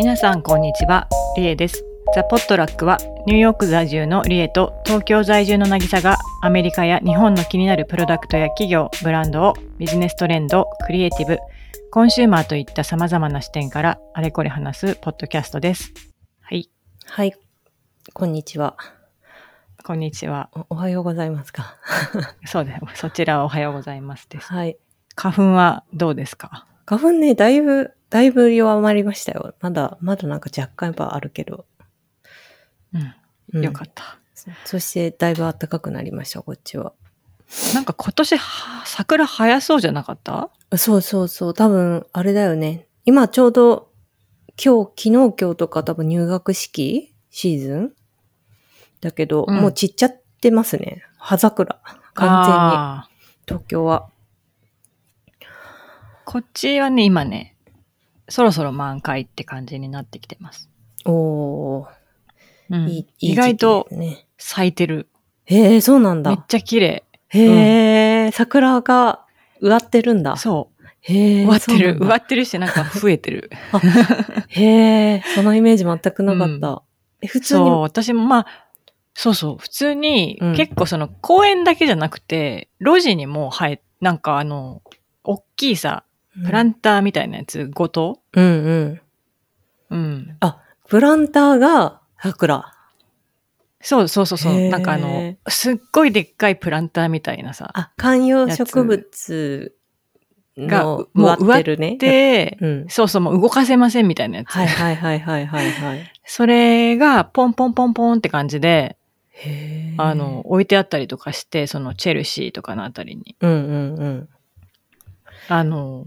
[0.00, 1.84] 皆さんこんにちは、リエです。
[2.14, 11.38] ザ・ポットラックはニューヨーク在住のリエと東京在住の渚がアメリカや日本の気になるプロダクトや企業、ブランドをビジネストレンド、クリエイティブ、
[11.90, 15.92] コンシューマーといった様々な視点からあれこれ話すポッドキャストです。
[16.40, 16.70] はい、
[17.04, 17.34] はい。
[18.14, 18.78] こんにちは。
[19.84, 20.48] こんにちは。
[20.54, 21.76] おおはようございますか。
[22.46, 23.00] そうです。
[23.02, 24.50] そちらはおはようございますです。
[24.50, 24.78] はい。
[25.14, 26.64] 花粉はどうですか？
[26.86, 29.54] 花粉ね、だいぶ、だいぶ弱まりましたよ。
[29.60, 31.64] まだ、まだなんか若干やっぱあるけど。
[32.92, 33.14] うん、
[33.54, 34.18] うんよかった。
[34.34, 36.92] そそして、だいぶ暖かくなりました、こっちは。
[37.74, 40.50] なんか今年は桜早そうじゃなかった？
[40.76, 41.54] そうそうそう。
[41.54, 42.86] 多分、あれだよね。
[43.04, 43.90] 今ちょうど、
[44.62, 47.14] 今日、昨日今日とか多分入学式？
[47.30, 47.92] シーズン？
[49.00, 51.02] だけど、うんもう散っちゃってますね。
[51.18, 51.80] 葉桜。
[52.14, 53.30] 完全に。
[53.46, 54.08] 東京は。
[56.24, 57.56] こっちはね、今ね、
[58.30, 60.70] そろそろ満開って感じになってきてます。
[61.04, 61.86] おー。
[62.70, 63.88] うんいい、意外と。
[64.38, 65.08] 咲いてる。
[65.44, 66.44] へえ、そうなんめっだ。
[66.48, 67.04] ちゃ綺麗。
[67.28, 69.24] へえ、桜が
[69.60, 70.36] 植わってるんだ。
[70.36, 70.86] そう。
[71.00, 71.42] へえ。
[71.44, 71.96] 植わってる。
[72.00, 73.50] 植わってるし、なんか増えてる。
[74.48, 76.82] へえ、そのイメージ全くなかった。
[77.22, 77.66] え普通に。
[77.66, 78.46] そう、私もまあ、
[79.14, 84.82] そうそう、普通に、うん結構その公園だけじゃなくて、路地にも生え、なんかあの、
[85.24, 86.04] 大きいさ、
[86.44, 89.00] プランターみたいなやつごと、うんうん。
[89.90, 90.36] うん。
[90.40, 92.72] あ、プランターが桜。
[93.82, 94.68] そうそうそうそう。
[94.68, 99.74] なんかあの、すっごいでっかいプランターみたいなさ、あ、観葉植物
[100.58, 101.96] がのもう植わってるね。
[101.96, 102.88] で、うん。
[102.88, 104.50] そうそう、もう動かせませんみたいなやつ。
[104.50, 106.12] はいはいはいはいはいはい。
[106.24, 108.96] それが、ポンポンポンポンって感じで。
[109.96, 113.36] あの、、置いてあったりとかして、そのチェルシーとかのあたりに。
[113.40, 114.28] うんうんうん。
[115.48, 116.06] あの、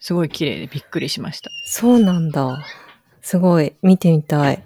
[0.00, 1.50] すごい綺麗でびっくりしました。
[1.66, 2.64] そうなんだ。
[3.20, 3.74] すごい。
[3.82, 4.64] 見てみたい。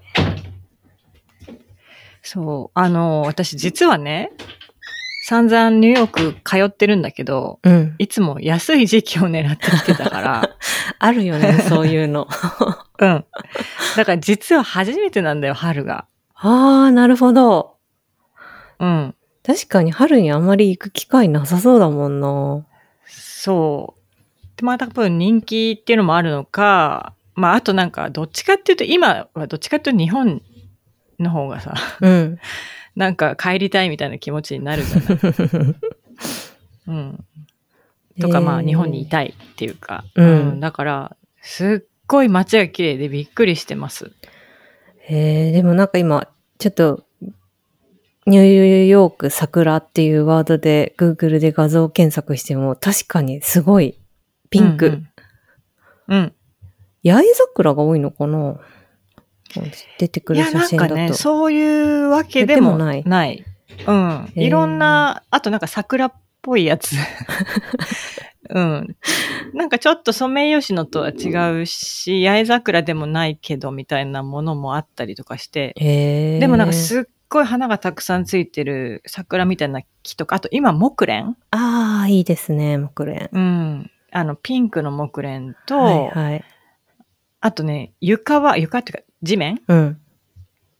[2.22, 2.78] そう。
[2.78, 4.30] あの、私実はね、
[5.26, 7.94] 散々ニューヨーク通ってるんだけど、うん。
[7.98, 10.50] いつも安い時期を狙ってきてたから、
[11.00, 12.28] あるよね、そういうの。
[13.00, 13.24] うん。
[13.96, 16.06] だから実は初めてなんだよ、春が。
[16.34, 17.76] ああ、なるほど。
[18.78, 19.14] うん。
[19.42, 22.64] 確かに春にあんまり行く機会なさそうだもんな。
[23.06, 24.03] そう。
[24.64, 30.40] で、まあ多分人気っていうのもあるのか、まああとなんかどっちかっていうと今はどっちかっていうと日本
[31.20, 32.38] の方がさ、うん。
[32.96, 35.74] なんか帰りたいみたいな気持ちになるじゃない。
[36.86, 37.24] うん。
[38.20, 44.12] とかまあ日本にいたいっていうか、うんだからすっごい街が綺麗でびっくりしてます。
[45.00, 47.04] へえ、でもなんか今、ちょっと、
[48.26, 53.98] ニューヨーク桜っていうワードで Google で画像検索しても確かにすごい
[54.54, 54.86] ピンク。
[54.86, 55.08] うんうん。
[56.08, 56.34] うん
[57.06, 58.58] 八重桜が多いのかな？
[59.98, 60.94] 出てくいや、る写真だと。
[60.94, 63.44] なんかね、そういうわけでもないない。
[63.86, 64.32] うん。
[64.34, 66.96] いろんな、あとなんか桜っぽいやつ。
[68.48, 68.96] うん。
[69.52, 71.28] なんかちょっとソメイヨシノとは違
[71.60, 75.74] うし、八重桜でもないけどみたいなものもあったりとかして。
[76.40, 81.36] でもなんかすっごい花がたくさんついてる桜みたいな木とか、あと今木蓮？
[81.50, 83.28] ああ、いいですね、木蓮。
[83.32, 83.90] うん。
[84.14, 86.44] あの、ピンクの木蓮と、はいはい。
[87.40, 90.00] あとね、床は、床っていうか地面うん。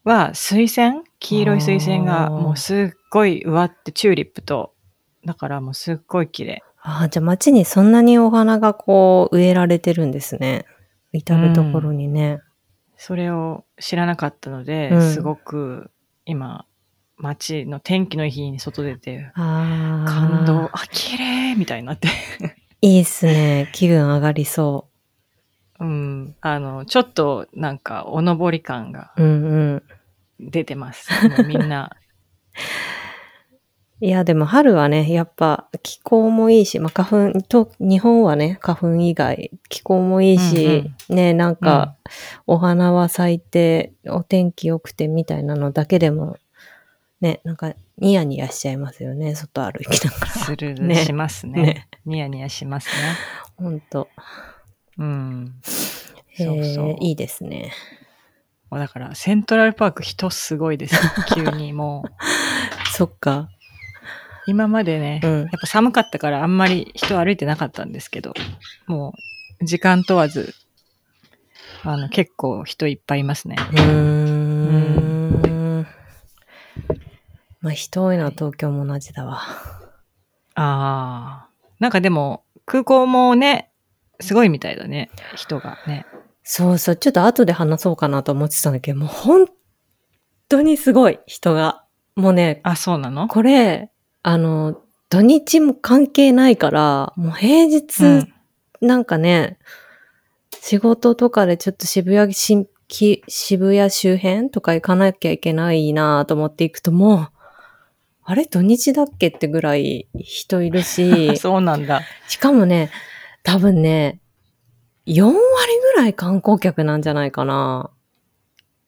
[0.04, 4.74] は水仙黄色い水仙がもうすっごい植わってチューリップと
[5.24, 10.66] だからもうすっごい綺麗ああ、じゃあ街にそんなにお花がこう植えられてるんですね。
[11.12, 12.40] 至るところにね。
[12.96, 15.90] それを知らなかったので、うんすごく
[16.26, 16.66] 今
[17.16, 19.30] 街の天気の日に外出て。
[19.34, 22.08] 感動あ綺麗みたいになって
[22.84, 23.70] いいっすね。
[23.72, 24.88] 気分上がりそ
[25.80, 29.22] うんあのちょっとなんかおのぼり感がう。
[29.22, 29.82] うんうん。
[30.50, 31.96] 出てますもうみんな
[34.02, 41.96] いや、でも春はね、やっぱ気候もいいし、まあ花粉、と、日本はね、花粉以外、気候もいいし、ね、なんか、
[42.46, 46.36] お花は咲いて、お天気良くてみたいなのだけでも、
[47.22, 50.26] ね、なんか、ニヤニヤしちゃいますよね、外歩きながら。
[50.26, 52.92] する、 ねしますねねニヤニヤしますね
[53.56, 54.08] ほんと。
[54.98, 55.54] うん
[56.28, 57.72] へそうそうえいいですね。
[58.70, 60.96] だからセントラルパーク人すごいです
[61.32, 63.48] 急にもうそっか。
[64.46, 68.34] 今までね、うんやっぱ寒かったからあんまり人歩いてなかったんですけど、
[68.86, 69.14] も
[69.60, 70.54] う時間問わず、
[71.82, 73.56] あの結構人いっぱいいますね。
[73.58, 75.03] うーん。
[77.64, 79.40] まあ、人多いのは東京も同じだわ。
[80.54, 81.48] ああ。
[81.80, 83.70] なんかでも空港もね、
[84.20, 86.04] すごいみたいだね、人がね。
[86.42, 89.46] そうそう、ちょっと後で話そうかなと思ってたんだけど、もう本
[90.50, 91.86] 当にすごい人が。
[92.16, 93.28] もうね、あ、そうなの？
[93.28, 93.90] これ、
[94.22, 98.32] あの、土日も関係ないから、もう平う日ん、
[98.82, 99.58] なんかね、
[100.60, 107.28] 仕事とかでちょっと渋谷しき渋谷周辺とか行かなきゃいけないなと思って行くともう、
[108.26, 112.02] あれ土日だっけってぐらい人いるし、 そうなんだ。
[112.26, 112.90] しかもね、
[113.42, 114.18] 多分ね、
[115.06, 115.34] 4割
[115.94, 117.90] ぐらい観光客なんじゃないかな。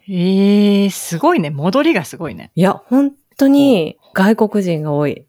[0.08, 1.50] ええすごいね。
[1.50, 2.50] 戻りがすごいね。
[2.54, 5.26] いや、本当に外国人が多い。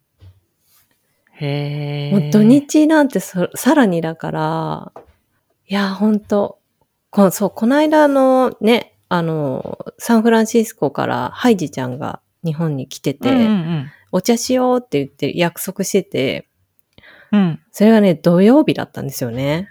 [1.33, 2.17] へえ。
[2.17, 4.91] もう土日なんてそさらにだから、
[5.67, 6.59] いや、本当
[7.09, 16.47] こそう、この間のね、あの、サンフランシスコからハイジちゃんが日本に来てて、うんうんお茶しようって言って約束してて、
[17.31, 17.39] うん。
[17.39, 17.59] うん。
[17.71, 19.69] それがね、土曜日だったんですよね。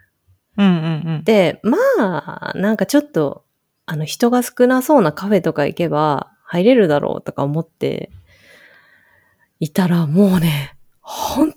[0.57, 0.75] うんうん
[1.07, 1.25] うん。
[1.25, 3.45] で、まあ、なんかちょっと、
[3.87, 8.11] あの、人が少なそうなカフェとか行けば入れるだろうとか思って、
[9.59, 11.55] いたらもうね、本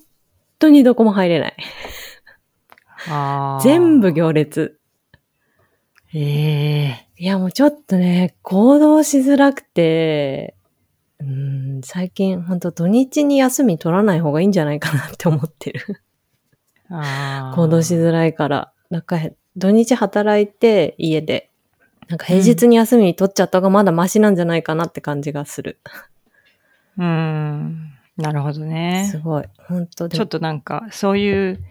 [0.58, 1.56] 当にどこも入れない。
[3.10, 4.80] あー全部行列。
[6.08, 7.08] へえ。
[7.18, 10.56] いや、もうちょっとね、行動しづらくて、
[11.22, 15.82] うん、最近本当土日に休み取らない方がいいんじゃないかなって思ってる。
[16.90, 18.74] 行動しづらいから。
[18.90, 19.20] なんか、
[19.56, 21.50] 土日働いて家で、
[22.08, 25.80] なんか平日に休み取っちゃった方がまだマシなんじゃないかなって感じがする。
[26.98, 27.92] うーん。
[28.18, 29.20] なるほどねす。
[29.20, 29.46] ごい。
[29.68, 31.64] 本当でちょっとなんか、そういう、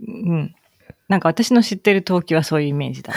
[0.00, 0.54] うん。
[1.08, 3.14] なんか私の知ってる陶器はそういうイメージだ。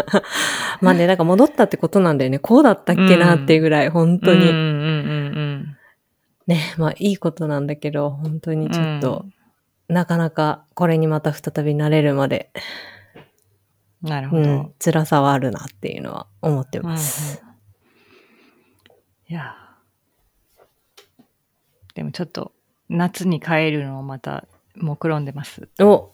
[0.82, 2.38] まあね、なんか戻ったってことなんだよね。
[2.38, 4.50] こうだったっけなっていうぐらい、本当に。
[4.50, 5.40] うんうんう
[5.72, 5.76] ん
[6.46, 8.72] ね、まあいいことなんだけど、本当にうん。
[8.72, 9.26] ちょっと、
[9.88, 12.50] なかなかこれにまた再び慣れるまで、
[14.02, 14.10] うん。
[14.10, 14.42] なるほど。
[14.42, 17.42] うん、辛さはあるなっていうのは思ってます。
[19.28, 19.56] いや。
[21.94, 22.52] でもちょっと、
[22.88, 24.46] 夏に帰るのをまた、
[24.76, 25.68] 目論んでます。
[25.80, 26.12] お、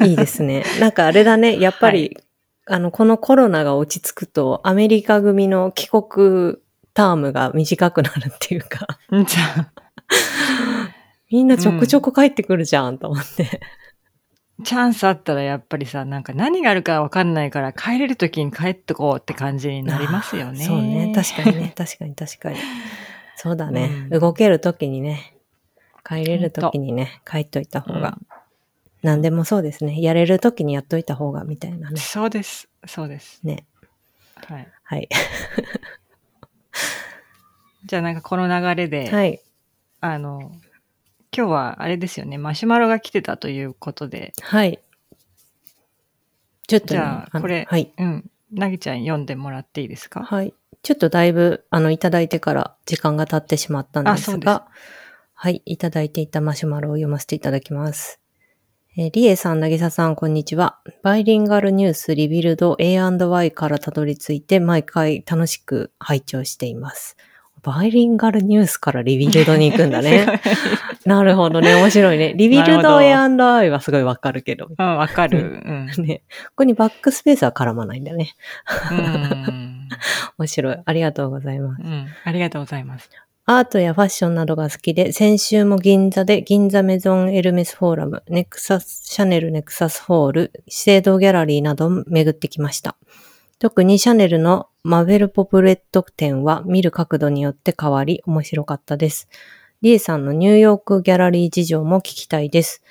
[0.00, 0.64] いいですね。
[0.80, 2.16] なんかあれだね、やっぱり、
[2.66, 6.56] あの、このコロナが落ち着くと、アメリカ組の帰国
[6.94, 9.72] タームが短くなるっていうか、じゃあ、
[11.30, 13.60] みんなちょくちょく帰ってくるじゃんと思って。
[14.64, 20.64] チャンスあったらやっぱりさ、なんか何があるかわかんないから帰れる時に帰ってこうって感じになりますよね。
[20.64, 22.56] そうね、確かにね、確かに確かに。
[23.36, 24.20] そうだね、うん。
[24.20, 25.34] 動ける時にね、
[26.04, 28.18] 帰れる時にね、帰っといた方が、
[29.02, 32.00] 何でもそうですね、やれる時にやっといた方がみたいなね。
[32.00, 32.68] そうです。
[32.86, 33.40] そうです。
[33.42, 33.66] ね。
[34.46, 34.68] はい。
[34.84, 35.08] はい。
[37.84, 39.40] じゃあなんかこの流れで、はい。
[40.00, 40.52] あの、
[41.36, 44.80] 今日はあれですよね、マシュマロが来てたということで、はい。
[46.68, 47.92] ちょっと、ね、じゃあのこれはい。
[47.98, 50.22] うん、なぎちゃん読んでもらっていいですか？
[50.22, 50.54] はい。
[50.82, 54.68] ちょっとだいぶ、あの、いただいてから時間が経ってしまったんですが、
[55.34, 55.60] はい。
[55.64, 58.21] いただいていたマシュマロを読ませていただきます。
[58.94, 60.78] えーリエさん、なぎささん、こんにちは。
[61.02, 67.16] バイリンガルニュースリビルド A&Y からたどり着いて、毎回楽しく拝聴しています。
[67.62, 70.42] バイリンガルニュースからリビルドに行くんだね。
[71.06, 71.74] なるほどね。
[71.74, 72.34] 面白いね。
[72.36, 74.68] リビルドなるほど A&Y はすごいわかるけど。
[74.78, 75.62] うん、わかる。
[75.64, 75.86] うん。
[76.04, 76.24] ね。
[76.48, 78.34] ここにバックスペースは絡まないんだね。
[78.90, 79.88] うん。
[80.36, 80.76] 面白い。
[80.84, 81.82] ありがとうございます。
[81.82, 82.08] うん。
[82.24, 83.08] ありがとうございます。
[83.44, 92.96] アートやファッションなどが好きで、先週も銀座で銀座メゾンエルメスフォーラム、ネクサス、シャネルネクサスホール、資生堂ギャラリーなどを巡ってきました。
[93.58, 99.28] 特にシャネルのマベルポプレット展は見る角度によって変わり面白かったです。
[99.82, 102.82] リエさんのニューヨークギャラリー事情も聞きたいです。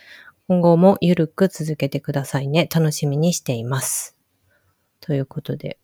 [0.49, 2.67] 今後もゆるく続けてくださいね。
[2.73, 4.17] 楽しみにしています。
[4.99, 5.77] ということで、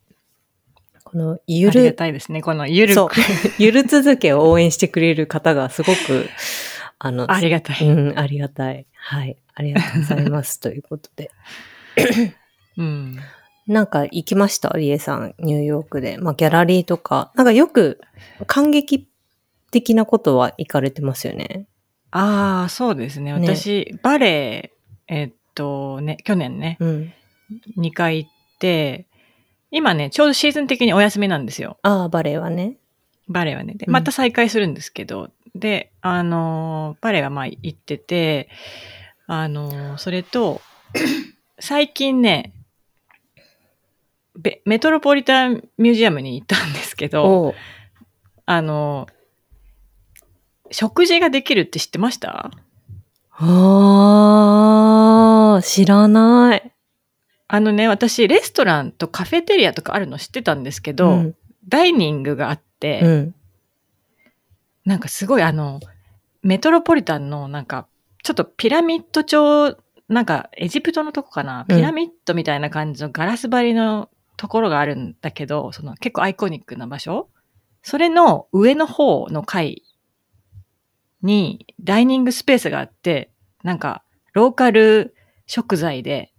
[1.10, 2.42] このゆありがる、たいですね。
[2.42, 3.14] このゆるそうく。
[3.58, 6.28] ゆる続けを応援してくれる方がすごく、
[6.98, 7.88] あの、ありがたい。
[7.88, 8.86] うん、ありがたい。
[8.94, 9.38] はい。
[9.54, 10.60] ありがとうございます。
[10.60, 11.30] ということで。
[12.76, 13.18] うん。
[13.66, 14.70] なんか行きました？
[14.76, 16.18] リエさん、ニューヨークで。
[16.18, 17.32] まあ、ギャラリーとか。
[17.34, 18.00] なんかよく
[18.46, 19.08] 感激
[19.70, 21.66] 的なことは行かれてますよね。
[22.10, 23.32] ああ、そうですね。
[23.32, 24.72] ね私、バレエ、
[25.08, 27.12] えっとね、去年ね、うん。
[27.78, 29.06] 2回行って、
[29.70, 31.78] 今ね、ちょうどシーズン的にお休みなんですよ。
[31.82, 32.76] ああ、バレエはね。
[33.28, 33.74] バレエはね。
[33.74, 38.48] で、うんまた再開するんですけど、で、あのー、バレエはまあ行ってて、
[39.26, 40.60] あのー、それと、
[41.60, 42.52] 最近ね、
[44.36, 47.54] ベメトロポリタンミュージアムに行ったんですけど、
[48.46, 52.50] あのー、食事ができるって知ってました？
[53.40, 56.72] ああ、知らない。
[57.50, 61.36] あのね、私、レストランとカフェテリアとかあるの知ってたんですけど、うん。
[61.66, 63.34] ダイニングがあって、うん。
[64.84, 65.80] なんかすごいあの、
[66.42, 67.88] メトロポリタンのなんか、
[68.22, 69.78] ちょっとピラミッド調、
[70.08, 71.76] なんかエジプトのとこかな、うん。
[71.76, 77.28] ピラミッドみたいな感じのガラス張りのところがあるんだけど、その結構アイコニックな場所。
[77.82, 79.82] それの上の方の階
[81.22, 83.30] にダイニングスペースがあって、
[83.62, 84.02] なんか
[84.34, 85.14] ローカル
[85.46, 86.37] 食材で結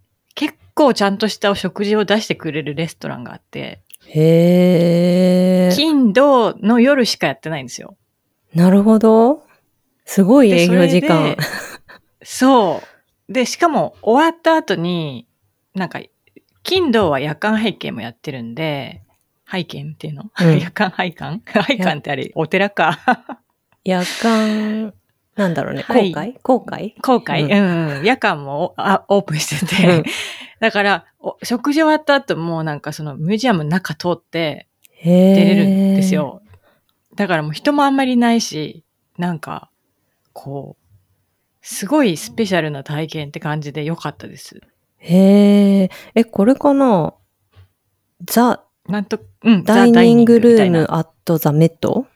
[0.80, 5.72] 構ちゃんとしたお食事を出してくれるレストランがあって、へえ。
[5.74, 7.98] 金土の夜しかやってないんですよ。
[8.54, 9.42] なるほど。
[10.06, 11.36] すごい営業時間で
[12.22, 12.82] そそ
[13.28, 13.32] う。
[13.32, 15.26] で、しかも終わった後に、
[15.74, 16.00] なんか、
[16.62, 19.02] 金土は夜間拝見もやってるんで、
[19.44, 21.42] 拝見っていうの、うん 夜間拝観？
[21.44, 22.98] 拝観ってあれ、お寺か。
[23.84, 24.94] 夜間、
[25.36, 25.82] なんだろうね。
[25.82, 26.38] はい公開？
[26.42, 26.94] 公開？
[27.02, 30.04] 公開、ううんん、うん、夜間もあオープンしてて、うん
[30.60, 36.14] だから、お食事終わった後もなんかそのミュージアムの中通ってへ出れるんです。
[36.14, 36.42] よ。
[37.16, 38.84] だからもう人もあんまりいないし、
[39.18, 39.70] なんか、
[40.32, 40.86] こう、
[41.62, 44.60] すごいスペシャルな体験って感じで良かったです。
[44.98, 45.90] へえ。
[46.14, 47.14] え、これかな？
[48.24, 52.06] ザ・なんと、うん、ダイニングルームアットザ・メット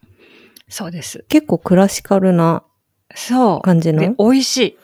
[0.69, 1.25] そうです。
[1.29, 2.63] 結構クラシカルな
[3.15, 3.63] そう。
[3.63, 4.01] 感じの？
[4.01, 4.79] で、美味しい。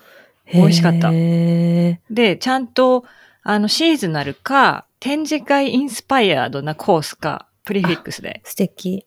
[0.53, 3.05] 美味しかったへで、ちゃんと、
[3.51, 8.49] あの、シーズナルか、展示会インスパイアードなコースか、プリフィックスでー。
[8.49, 9.07] 素敵。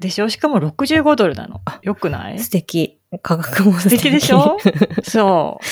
[0.00, 0.28] でしょ？
[0.28, 1.60] しかも65ドルなの。
[1.82, 2.38] よくない？
[2.40, 2.98] 素敵。
[3.22, 4.02] 価格も素素敵。
[4.04, 4.58] 敵でしょ？
[5.04, 5.64] そう。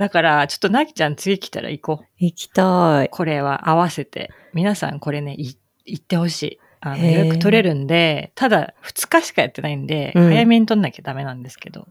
[0.00, 2.06] だから、ちょっとなぎちゃん次来たら行こう。
[2.18, 3.08] 行きたい。
[3.08, 4.32] これは合わせて。
[4.52, 6.58] 皆さんこれね、い行ってほしい。
[6.80, 11.86] あの予約取れるんで、ただ2日しかやってないんで、うん早めに取んなきゃダメなんですけど。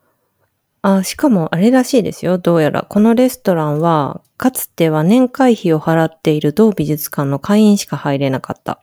[0.83, 2.37] あ、しかもあれらしいですよ。
[2.37, 2.83] どうやら。
[2.83, 8.81] このレストランは、かつては年会費を払っている同美術館の会員しか入れなかった。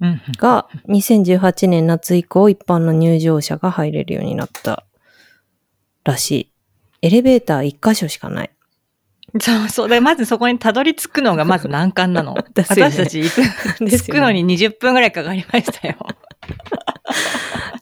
[0.00, 0.20] うん。
[0.38, 4.84] が、2018年夏以降、一般の入場者が入れるようになった
[6.04, 6.52] らしい。
[7.02, 8.50] エレベーター一箇所しかない。
[9.40, 9.88] そうそう。
[9.88, 12.34] で、まずそこにたどり着くのが まず難関なの。
[12.34, 15.96] ね私たち行く、着くのに20分ぐらいかかりましたよ。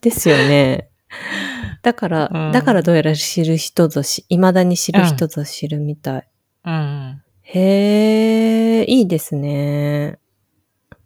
[0.01, 0.89] ですよね。
[1.83, 6.29] だから、うんだからどうやら知る人ぞし、未だに知る人ぞ知るみたい。
[6.65, 7.23] うん。
[7.43, 10.19] へえ、いいですね。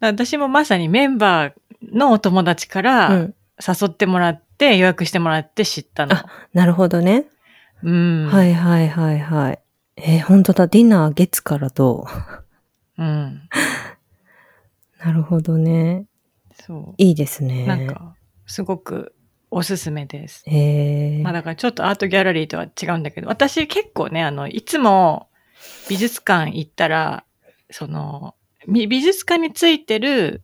[0.00, 1.52] 私もまさにメンバー
[1.92, 3.34] のお友達かうらん。
[3.58, 6.14] 誘ってもらって、予約してもらって知ったの。
[6.14, 7.24] あなるほどね。
[7.82, 8.26] うん。
[8.26, 9.58] はいはいはいはい。
[9.96, 10.66] えー、本当だ。
[10.66, 12.06] ディナー月からど
[12.98, 13.02] う？
[13.02, 13.48] うん。
[15.02, 16.04] なるほどね。
[16.54, 17.46] そいいですう。
[17.46, 17.66] ね。
[17.66, 18.14] なんか、
[18.46, 19.14] すごく
[19.50, 20.42] おすすめです。
[20.46, 21.22] へえ。
[21.22, 25.28] まあだからちょっとアートギャラリーとは違うんだけど、私結構ね、あの、いつも
[25.88, 27.24] 美術館行ったら、
[27.70, 28.34] その、
[28.66, 30.42] み美術館についてる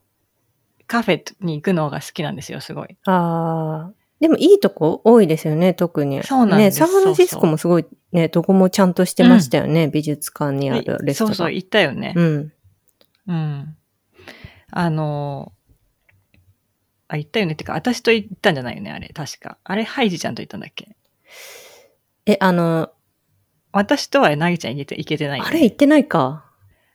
[0.86, 2.96] カフェに行くのが好きなんですよ、すごい。
[3.06, 3.92] ああ。
[4.20, 5.00] でもいいとこ？
[5.04, 6.22] 多いですよね、特に。
[6.22, 11.34] そうなんですね、サンフランシスコもすごいね、どこもちゃんとしてましたよね、美術館にあるレストラン。
[11.34, 12.14] そうそう、行ったよね。
[12.14, 12.52] うん。
[13.26, 13.76] うん。
[14.70, 15.52] あの、
[17.12, 17.52] あ、行ったよね。
[17.52, 19.58] ってか、私と行ったんじゃないよね、あれ、確か。
[19.64, 20.96] あれ、ハイジちゃんと行ったんだっけ？
[22.26, 22.90] え、あの、
[23.72, 26.44] 私とはなぎちゃん行けて行けてないよね、あれ行ってないか。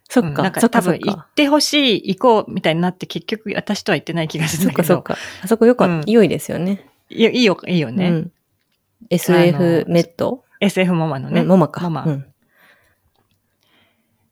[0.09, 1.27] そっか、うんなんか多分行っ。
[1.35, 4.87] てほしい、行こうみたいになって結局私とは行ってない気がするんだけど。
[4.87, 5.43] そっかそっか。
[5.43, 6.89] あそこよかった、うん良いですよね。
[7.09, 8.09] いやいいよ、いいよね。
[8.09, 8.31] うん。
[9.09, 11.41] SF メット？SF モマのね。
[11.41, 11.81] うん、モマか。
[11.81, 12.25] モマうん。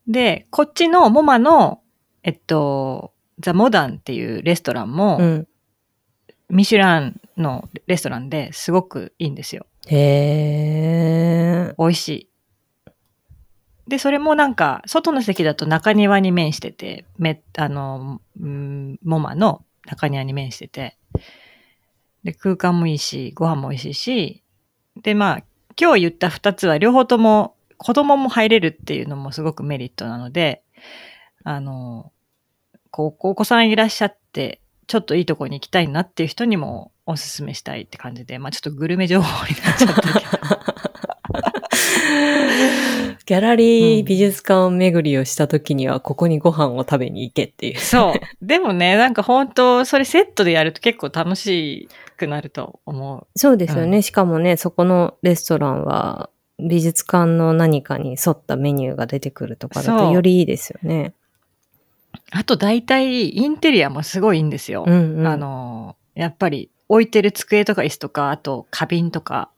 [0.08, 1.80] で、こっちのモマの、
[2.22, 5.48] えっと、ザ・モダンっていうレストランも、うん。
[6.48, 9.66] ミシュランのレストランですごくいいんですよ。
[9.86, 11.74] へえ。
[11.78, 12.28] 美味しい。
[13.88, 20.96] で、それもなんか、外の席だと中庭に面してて、め、あの、うんモマの中庭に面してて、
[22.24, 24.42] で、空間もいいし、ご飯も美味しいし、
[25.02, 25.44] で、まあ、
[25.80, 30.62] 今日言った二つは両方とも子供も入れるっていうのもすごくメリットなので、
[31.44, 32.12] あの、
[32.90, 40.20] こう、お子さんいらっしゃって、ちょっといいとこに行きたいなっていう人にもおすすめしたいって感じで、まあちょっとグルメ情報になっちゃったけど。
[43.26, 47.78] ギャラリうんー美術館巡りをした時には、ここにご飯を食べに行けっていう。
[47.78, 48.46] そう。
[48.46, 53.26] でもね、なんか本当それセットでやると結構楽しくなると思う。
[53.36, 53.98] そうですよね。
[53.98, 61.12] うしかもね、そこのレストランは、美術館の何かに沿ったメニューが出てくるとかだとよりいいですよね。
[62.32, 64.84] あと大体インテリアもすごいいいんですよ。
[64.86, 65.26] うんうん。
[65.26, 69.50] あの、やっぱり置いてる机とか椅子とか、あと花瓶とか、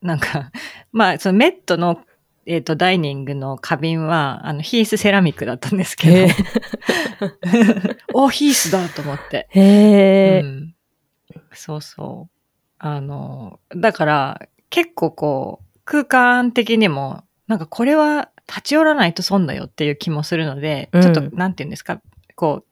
[0.00, 0.50] なんか、
[0.92, 2.00] まあそのメットの
[2.44, 6.34] えっ、と、ダイニングの花瓶は、あの、ヒースセラミックだったんですけへど、
[8.14, 9.48] お、ヒースだと思って。
[9.54, 9.60] え。
[9.60, 10.40] へえ。
[10.40, 10.74] うん、
[11.52, 12.36] そうそう。
[12.78, 22.00] あの、だから、結構こう、空間的にも、なんかこれは立ち寄らないと損だよっていう気もするので、うんちょっと、なんていうんですか、
[22.42, 22.64] こ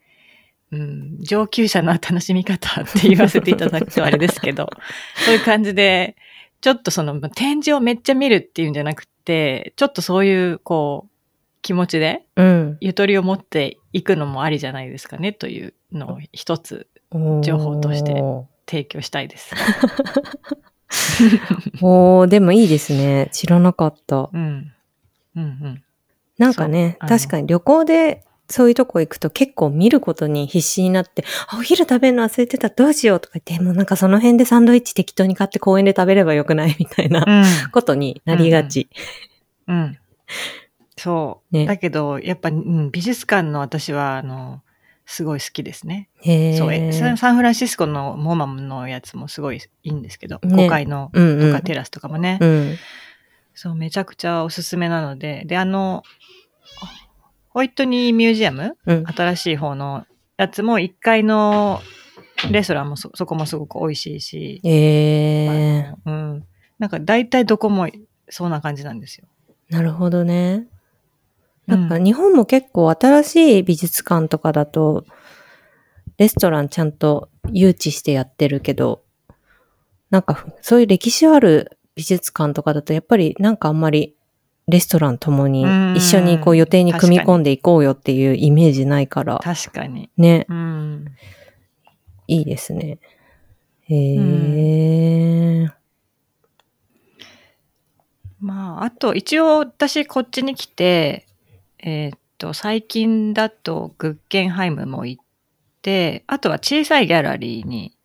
[0.72, 4.68] う、うん、上級者の楽しみ方って言わせていただくとあれですけど、
[5.24, 6.16] そういう感じで、
[6.60, 11.10] ちょっとその展示をめっちゃ見るっていうんじゃなくて、ちょっとそういう、こう、
[11.62, 12.78] 気持ちでうん。
[12.80, 16.88] ゆとりを持っていくのもありじゃないですかねというのを一つ
[17.42, 19.54] 情報としてお提供したいです。
[21.78, 23.28] ー おーでもいいですね。
[23.30, 24.30] 知らなかった。
[24.32, 24.72] うん。
[25.36, 25.82] うんうん。
[26.38, 37.70] なんかね、確かに旅行でそういうとこ行くと結構見ることに必死になって、あ、お昼食べるの忘れてた、どうしようとか言って、もうなんかその辺でサンドイッチ適当に買って公園で食べればよくないみたいなうん。
[37.70, 38.88] ことになりがち。
[39.68, 39.98] うん。
[40.96, 41.56] そう。
[41.56, 44.62] ねだけど、やっぱ、うん、美術館の私は、あの、
[45.06, 46.08] すごい好きですね。
[46.56, 52.76] そうえサンフランシスコのモマムのやつもすごいいいんですけど、ね5階のうんうんとかテラスとかもね、うん。
[53.54, 56.02] そう、めちゃくちゃおすすめなので、で、あの、
[57.50, 58.76] ホイットニーミュージアム？
[58.86, 59.04] うん。
[59.06, 61.80] 新しい方のやつも1階の
[62.50, 66.44] レストランもそそこもすごく美味しいし、ええあのうん。
[66.78, 67.88] なんか大体どこも
[68.28, 69.26] そうな感じなんですよ。
[69.68, 70.66] なるほどね。
[71.66, 75.04] なんかうん日本も結構新しい美術館とかだと、
[76.16, 79.02] レストランちゃんと誘致してやってるけど、
[80.10, 84.16] なんかそういう歴史ある美術館とかだとやっぱりなんかあんまり
[84.70, 90.10] レストランともにうん一緒にこう予定に組み込んでいこうよっていうイメージないから、確かに。
[90.16, 91.04] ね、うん。
[92.26, 92.98] いいですね。
[93.88, 95.68] へえ、
[98.38, 101.26] まあ、あと、一応私こっちに来て、
[101.78, 105.24] えーっと、最近だとグッケンハイムも行っ
[105.82, 107.96] て、あとは小さいギャラリーに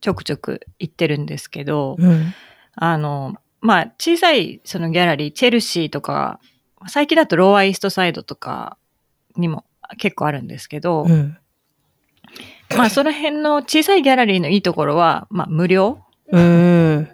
[0.00, 2.34] ちょくちょく行ってるんですけど、うん。
[2.74, 6.40] あの、まあ、小さいそのギャラリー、チェルシーとか、
[6.88, 8.78] 最近だとローアイーストサイドとか
[9.36, 9.64] にも
[9.98, 11.36] 結構あるんですけど、うん。
[12.76, 17.08] まあ、その辺の小さいギャラリーのいいところは、まあ、無料うん。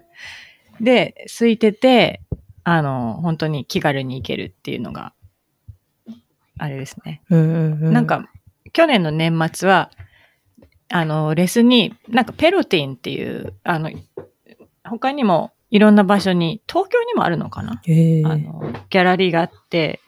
[0.80, 2.20] で、空いてて、
[2.64, 5.14] あの、本当に気軽に行けるっていうのが、
[6.58, 7.22] あれですね。
[7.30, 8.28] なん、か、
[8.72, 9.90] 去年の年末は、
[10.88, 13.90] あの、レスに、なんかペロティンっていう、あの、
[14.84, 17.72] 他にもいろんな場所に、東京にもあるのかな？
[17.72, 20.00] あの、ギャラリーがあって、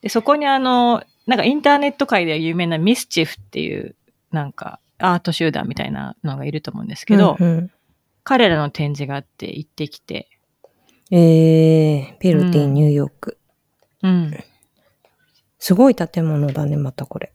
[0.00, 3.96] で、そこにあの、なんかインターネット界では有名なミスチフっていう、
[4.30, 7.70] なんかアート集団みたいなのがいると思うんですけど、うんうん
[8.26, 10.30] 彼らの展示があって行ってきて、
[11.10, 13.36] ええペルティニューヨーク。
[14.02, 14.42] うん。
[15.58, 17.34] すごい建物だね、またこれ。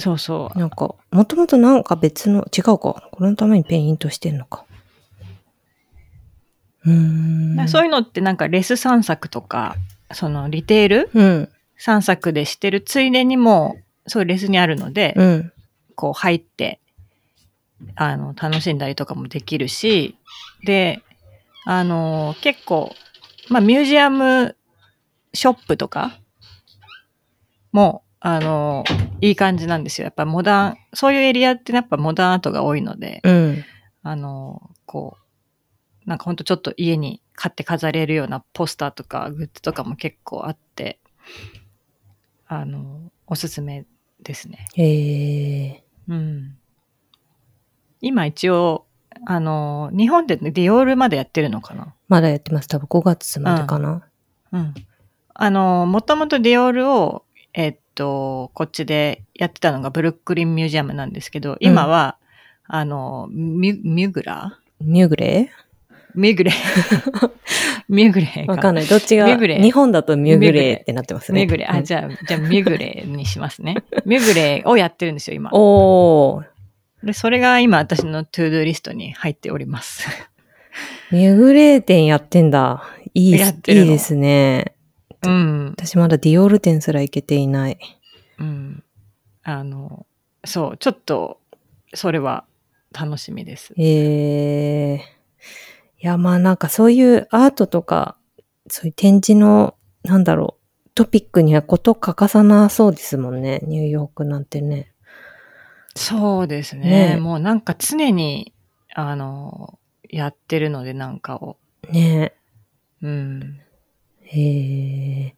[0.00, 0.58] そうそう。
[0.58, 2.78] なんか、もともとなんか別の、違うか。
[2.78, 4.64] これのためにペイントしてんのか。
[6.86, 7.68] うーん。
[7.68, 9.76] そういうのってなんかレス散策とか、
[10.12, 11.10] そのリテール？
[11.14, 11.48] うん。
[11.76, 15.52] 散策でしてるついでにも、そういうレスにあるので、うん。
[15.94, 16.80] こう入って、
[17.96, 20.16] あの、楽しんだりとかもできるし、
[20.64, 21.02] で、
[21.64, 22.94] あの、結構、
[23.48, 24.56] まあミュージアム
[25.34, 26.18] ショップとか
[27.72, 28.84] も、あの、
[29.20, 30.04] いい感じなんですよ。
[30.06, 33.64] やっぱモダン、そういうエリアってやっぱモダンアートが多いので、うん。
[34.02, 35.25] あの、こう、
[36.06, 41.00] なんかほんとちょっと家に買って飾れるようなポスターとかグッズとかも結構あって、
[42.46, 43.84] あの、おすすめ
[44.22, 44.66] ですね。
[44.74, 45.84] へえ。
[46.08, 46.56] うん。
[48.00, 48.86] 今一応、
[49.26, 51.94] あの、日本でディオールまでやってるのかな？
[52.08, 52.68] まだやってます。
[52.68, 54.06] 多分5月までかな。
[54.52, 54.74] うん。
[55.34, 62.18] あの、もともとディオールを、えっと、こっちでやってたのがブルックリンミュージアムなんですけど、今は、
[62.68, 64.60] あの、ミュ、ミュグラ？
[64.80, 65.50] ミュグレ
[66.16, 66.52] ミュグレ。
[67.88, 68.52] ミュグレーか。
[68.52, 68.86] わかんない。
[68.86, 71.42] どっちが、ミュグレー日本だとミュグレーってなってますね。
[71.42, 71.66] ミュグレ。
[71.66, 73.76] あ、じゃあ、じゃあミュグレにしますね。
[74.04, 75.50] ミュグレをやってるんですよ、今。
[75.52, 77.06] おー。
[77.06, 80.08] で、それが今私のトゥードゥーリストに入っております。
[81.12, 82.82] ミュグレー店やってんだ。
[83.14, 84.74] いいいいですね。
[85.22, 85.74] うん。
[85.76, 87.78] 私まだディオール店すら行けていない。
[88.38, 88.82] うん。
[89.42, 90.06] あの、
[90.44, 91.40] そう、ちょっと、
[91.94, 92.44] それは
[92.92, 93.72] 楽しみです。
[93.76, 95.15] ええ
[96.06, 98.16] いや、まあなんかそういうアートとか、
[98.68, 103.58] そういう展示の、なんだろう、トピックにはこと欠かさなそうですもんね。
[103.64, 104.92] ニューヨークなんてね。
[105.96, 106.82] そうですね。
[106.90, 108.54] ねえもうなんか常に、
[108.94, 111.56] あの、やってるのでなんかを。
[111.90, 112.34] ね
[113.02, 113.60] うん。
[114.22, 115.34] へえ。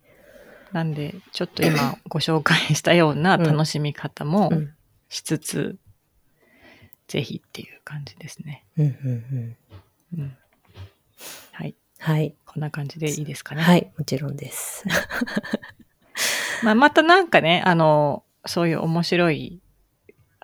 [0.71, 4.75] なんで、ちょっと今ご紹介したような楽しみ方もうん。
[5.09, 5.79] しつつ、
[7.07, 8.67] ぜひっていう感じですね。
[8.77, 9.57] うんうん
[10.13, 10.21] うん。
[10.21, 10.37] うん。
[11.99, 12.17] はい。
[12.17, 12.35] はい。
[12.47, 13.63] こんな感じでいいですかね。
[13.63, 13.93] はい。
[13.99, 14.85] もちろんです。
[16.65, 19.61] まあ、またなんかね、あの、そういう面白い、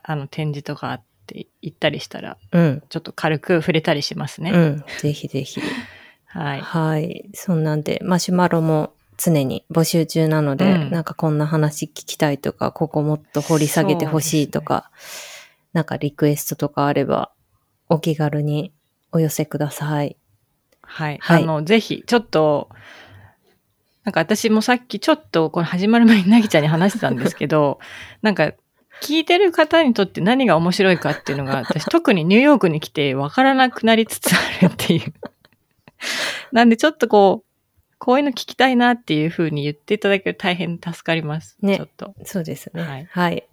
[0.02, 2.82] あの、展示とかあって行ったりしたら、うん。
[2.88, 4.50] ちょっと軽く触れたりしますね。
[4.52, 4.84] うん。
[5.00, 5.60] ぜひぜひ。
[6.26, 6.60] はい。
[6.60, 7.30] はい。
[7.34, 14.90] そんなんで、マシュマロも常に募集中なので、うんなんかこんな話聞きたいとか、ここもっと掘り下げてほしいとか、
[15.72, 17.30] なんかリクエストとかあれば、
[17.88, 18.72] お気軽に
[19.12, 20.16] お寄せください。
[20.94, 21.18] はい。
[21.20, 22.68] はいあの、ぜひ、ちょっと、
[24.04, 27.80] なんか私もさっきちょっとこれ始まる前になぎちゃんに話してたんですけど、
[28.22, 28.52] なんか
[29.02, 35.12] 聞いてる方にとって何が面白いかっていうのが、私特にニューヨークに来てわからなくなりつつあるっていう。
[36.52, 41.56] なんでちょっとこう、こういうの聞きたいなっていうふうに言っていただけると大変助かります。
[41.60, 42.14] ねちょっと。
[42.24, 42.82] そうですね。
[42.82, 43.48] はいはい。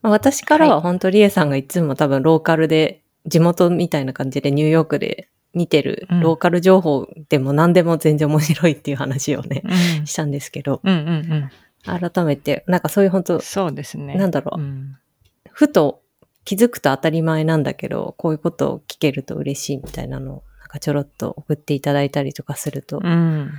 [0.00, 9.62] まあ私からは本当リエさんがいつも多分ローカルで、地元みたいな感じでニューヨークで見てるうんローカル情報でも何でも全然面白いっていう話をね、
[9.98, 11.50] うんしたんですけど、うんうん
[11.84, 13.40] 改めて、なんかそういう本当うん。
[13.40, 14.14] そうですね。
[14.14, 14.96] なんだろううん
[15.50, 16.00] ふと
[16.44, 23.52] 気づくと当たり前なんだけど、こういうことを聞けると嬉しいみたいなのを、なんかちょろっと送っていただいたりとかすると、うん。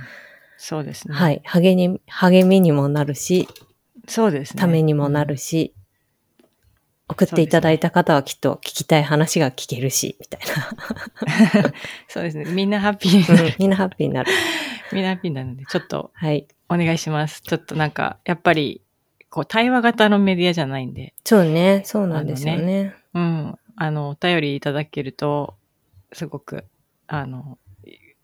[0.58, 1.14] そうですね。
[1.14, 3.48] はい、励に、励みにもなるし、
[4.06, 4.60] そうですね。
[4.60, 5.74] ためにもなるし、
[7.08, 10.40] 送っていただいた方はきっと聞きたい話が聞けるし、みたい
[12.08, 12.46] そうですね。
[12.46, 13.42] みんなハッピーになな。
[13.50, 13.54] る。
[13.58, 14.32] みんなハッピーになる。
[14.92, 16.46] みんなハッピーになるので、ちょっとはい。
[16.68, 17.42] お願いします。
[17.42, 18.80] ちょっとなんか、やっぱり、
[19.28, 22.94] こう、対話型のメディアじゃないんで、そうね、そうなんですよね。
[23.12, 23.58] うん。
[23.76, 25.56] あの、お便りいただけると、
[26.12, 26.64] すごく、
[27.06, 27.58] あの、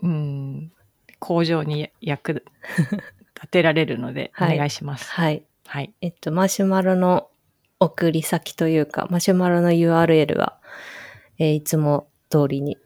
[0.03, 0.73] うん、
[1.19, 2.45] 向上に役
[3.35, 5.11] 立てられるので、お はい願いします。
[5.11, 5.43] はい。
[5.67, 5.93] はい。
[6.01, 7.30] えっと、マシュマロの
[7.81, 10.59] 送り先というか、マシュマロの URL は、
[11.39, 12.79] えーいつも通りに、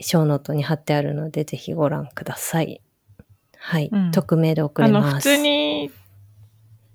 [0.00, 2.80] ショーノートに貼ってあるので、ぜひご覧ください。
[3.56, 3.88] はい。
[3.90, 5.28] うん匿名で送れます。
[5.30, 5.90] 普通に、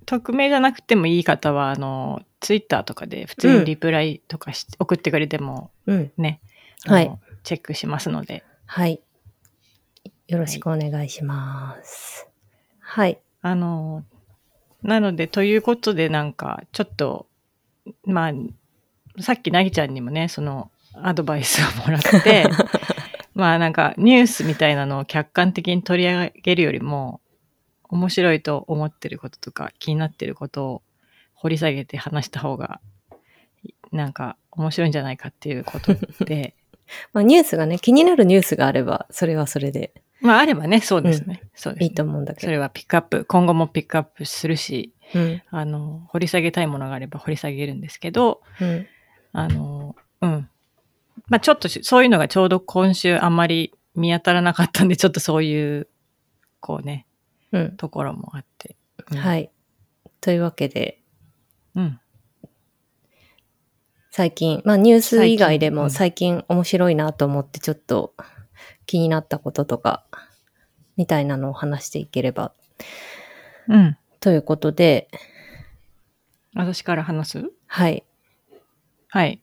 [0.05, 6.12] 匿名じゃなくてもいい方は、あの、ツイッターとかで普通にリプライとかし、送ってくれてもうん。
[6.17, 6.41] ね、
[6.85, 9.01] あのはいチェックしますので、はい。
[10.27, 12.27] よろしくお願いします。
[12.79, 13.17] はい。
[13.41, 14.03] あの、
[14.83, 17.27] なので、ということで、なんか、ちょっと、
[18.06, 22.45] まあ、さっきなぎちゃんにもね、その、アドバイスをもらって、
[23.36, 27.21] まあなんか、ニュースみたいなのを客観的に取り上げるよりも、
[27.89, 30.82] 面白いと思ってることとか、気になってることを
[31.34, 32.82] 掘り下げて話した方が、
[33.91, 36.56] なんか、面白いんじゃないかっていうことで、
[37.13, 41.41] まあ、ニュースがね、気になるニュースがあれば、それはそれでまあ、あればね、そうですね。
[41.56, 41.88] そうです、ね。
[41.88, 42.47] いいと思うんだけど。
[42.47, 45.41] それはピックアップ、今後もピックアップするし、うん。
[45.50, 48.88] あの、掘り下げたいものがあれば掘り下げるんですけど、うん。
[49.34, 50.50] あの、うん。
[51.28, 55.88] まあちょっとしそういうのがちょうど今週あんまり見当たらなかったんで、ちょっとそういう、
[56.60, 57.06] こうね、
[57.52, 57.78] うん。
[57.78, 58.76] ところもあって。
[59.12, 59.52] うんはい。
[60.22, 61.02] というわけで、
[61.76, 62.00] うん。
[64.12, 68.13] 最近、まあニュース以外でも最近面白いなと思ってちょっと
[68.86, 70.06] 気になったこととか、
[70.98, 72.54] みたいなのを話していければ。
[73.69, 73.98] うん。
[74.19, 75.10] ということで、
[76.55, 77.51] 私から話す？
[77.67, 78.03] はい。
[79.10, 79.41] はい。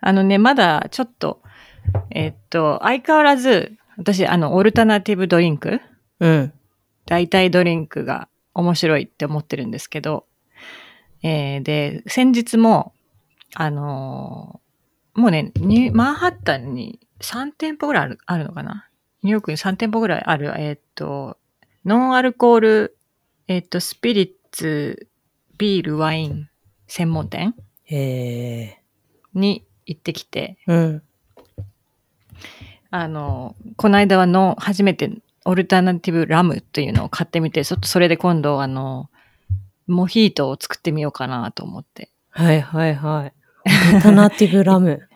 [0.00, 1.42] あのね、まだちょっと、
[2.10, 5.80] えっと、相変わらず、私、あの、オルタナティブドリンク？
[6.20, 6.52] うん。
[7.06, 10.26] 代替ドリンクが面白いって思ってるんですけど、
[11.22, 12.92] えーで、先日も、
[13.54, 18.88] あのーもうね、ニュマンハッタンに3店舗ぐらいあるあるのかな？
[19.22, 21.36] ニューヨークに3店舗ぐらいある、えーっと、
[21.84, 22.96] ノンアルコール、
[23.48, 25.08] えーっと、スピリッツ、
[25.58, 26.48] ビール、ワイン
[26.86, 28.82] 専門店へえ。
[29.34, 31.02] に行ってきて、うん。
[32.90, 35.10] あの、この間はの、初めて
[35.44, 39.10] オルタナティブラムというのを買ってみて、ちょっとそれで今度あの、
[39.86, 42.10] モヒートを作ってみようかなと思って。
[42.30, 43.32] はいはいはい。
[43.90, 45.08] オルタナティブラム。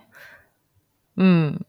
[1.16, 1.66] うん。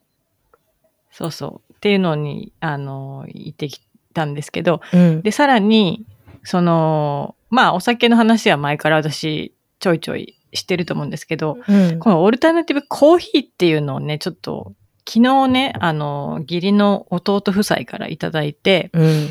[1.11, 1.73] そうそう。
[1.73, 3.81] っていうのに、あの、行ってき
[4.13, 5.21] たんですけど、うん。
[5.21, 6.05] で、さらに、
[6.47, 11.99] その、まあ、お酒の話は前から私、ちょいちょいしてると思うんですけど、うん。
[11.99, 14.71] このオルタナティブコーヒーっていうのをね、ちょっと、
[15.05, 19.27] 昨日ね、あの、義理の弟夫妻からいただいて、うん。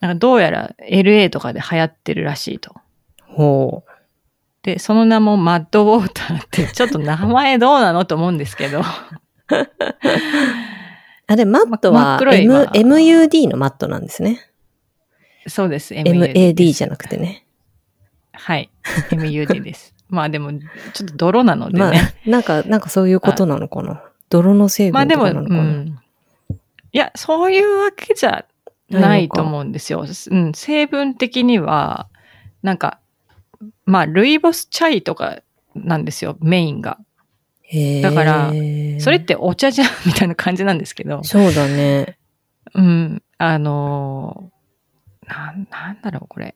[0.00, 2.74] なんかどうやら LA とかで流行ってるらしいと。
[3.20, 3.90] ほう。
[4.62, 8.80] で、その名もマッドウォーターって、ちょっと名前どうなのと思うんですけど。
[11.26, 14.40] あ、で、マットは M わ MUD のマットなんですね。
[15.46, 15.94] そうです。
[15.94, 17.44] MAD じゃなくてね。
[18.32, 18.70] はい。
[19.10, 19.94] MUD です。
[20.08, 24.02] まあでも、ちょっと泥なのでまあね。、なんか、なんかそういうことなのかな。
[24.28, 25.62] 泥の成まあでも、分とかなのかな。
[25.62, 25.98] うん。
[26.92, 28.44] いや、そういうわけじゃ
[28.90, 30.04] ないと思うんですよ。
[30.30, 32.08] うん、成分的には、
[32.62, 33.00] なんか、
[33.86, 35.40] まあ、ルイボスチャイとか
[35.74, 36.98] なんですよ、メインが。
[38.02, 38.52] だから
[39.00, 42.18] それってお茶じゃんみたいな感じなんですけど、そうだね。
[42.74, 44.53] うん、あのー
[45.26, 46.54] なん、なんだろう、これ。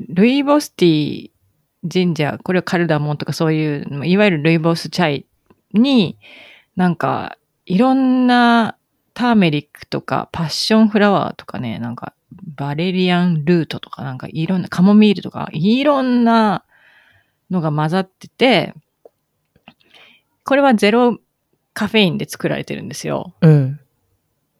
[0.00, 1.30] ルイボスティー、
[1.84, 5.26] ジンジャー、これはカルダモンとかそういう、いわゆるルイボスチャイ
[5.72, 6.18] に、
[6.76, 7.36] なんか、
[7.66, 8.76] いろんな
[9.14, 12.14] ターメリックとかパッションフラワーとかね、なんか、
[12.56, 16.64] バレリアンルートとかなんかいろんな、カモミールとか、いろんな
[17.50, 18.74] のが混ざってて、
[20.44, 21.18] これはゼロ
[21.72, 23.34] カフェインで作られてるんですよ。
[23.40, 23.80] うん。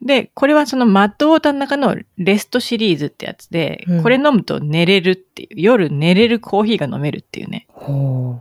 [0.04, 7.66] で、これはそのマッドウォーターの中のレストシリーズってやつで、うんこれ飲むと寝れるっていう、夜寝れるコーヒーが飲めるっていうね。
[7.70, 8.40] ほ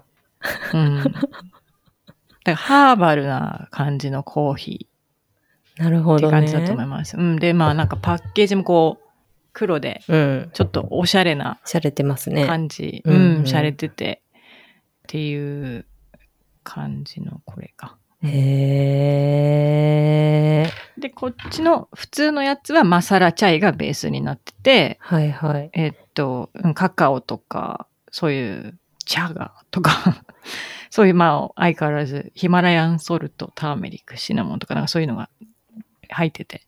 [0.73, 1.04] うん。
[1.04, 1.21] だか
[2.45, 4.88] らハーバルな感じのコーヒ
[5.80, 5.84] う。
[5.84, 6.39] なるーほどね。
[6.39, 7.15] って感じだと思います。
[7.15, 7.38] うん。
[7.38, 9.04] で、まあなんかパッケージもこう、
[9.54, 10.49] 黒で、うん。
[10.54, 12.45] ちょっとおしゃれなしゃれてますね。
[12.45, 13.02] 感じ。
[13.06, 14.38] うんしゃれてて、っ
[15.08, 15.86] ていう
[16.63, 17.97] 感じのこれか。
[18.27, 21.01] へー。
[21.01, 25.69] で、こっちの普通のやつはマサラチャイがベースになってて、はいはい。
[25.73, 30.23] えっと、うんカカオとか、そういうチャガーとか、
[30.89, 35.29] そういうまあ相変わらずヒマラヤンソルト、ターメリック、シナモンとかなんかそういうのが
[36.09, 36.62] 入ってて。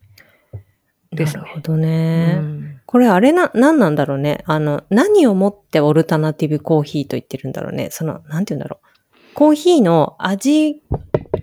[1.11, 2.35] ですねなるほどね。
[2.37, 4.43] うんこれあれな、何なんだろうね。
[4.45, 7.89] あの、何をもってオルタナティブコーヒーと言ってるんだろうね。
[7.91, 8.87] その、なんて言うんだろう。
[9.33, 10.81] コーヒーの味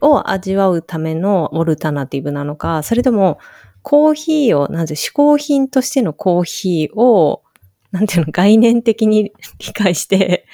[0.03, 3.39] を味わうためのオルタナティブなのか、それとも、
[3.83, 7.43] コーヒーを、なんて、嗜好品としてのコーヒーを、
[7.91, 10.47] なんていうの、概念的に理解して、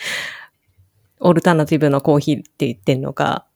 [1.20, 3.46] オルタナティブなコーヒーって言ってんのか、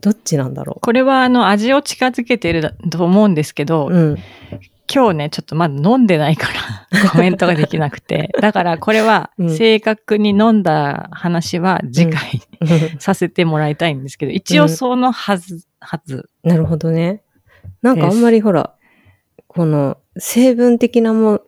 [0.00, 3.92] どっちなんだろこれはあの味を近づけてると思うんですけど、う。
[3.92, 4.18] うん。
[4.92, 6.48] 今日ね、ちょっとまだ飲んでないか
[6.92, 8.30] ら コメントができなくて。
[8.40, 12.42] だからこれはうん正確に飲んだ話は次回
[12.98, 16.28] させてもらいたいんですけど、一応そのはず、はず。
[16.42, 17.22] なるほどね。
[17.80, 18.74] なんかあんまりほら、
[19.46, 21.40] この成分的なも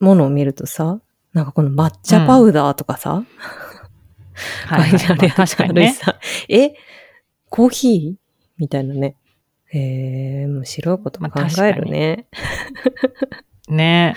[0.00, 1.00] ものを見るとさ、
[1.32, 3.24] なんかこの抹茶パウダーとかさ、
[4.66, 5.92] はい、書い確かにね。
[5.92, 6.16] さ、
[6.48, 6.74] え、
[7.48, 8.22] コーヒー？
[8.58, 9.16] みたいなね。
[9.74, 11.30] へえ、面白いこと考
[11.62, 12.26] えるね。
[13.68, 14.14] ね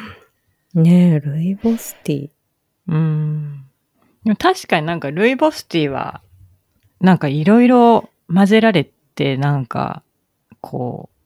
[0.74, 2.30] ねえ、ルイボスティー。
[2.88, 3.64] うん。
[4.24, 6.22] でも確かになんかルイボスティーは、
[7.00, 10.02] なんかいろいろ混ぜられて、なんか、
[10.62, 11.16] こう、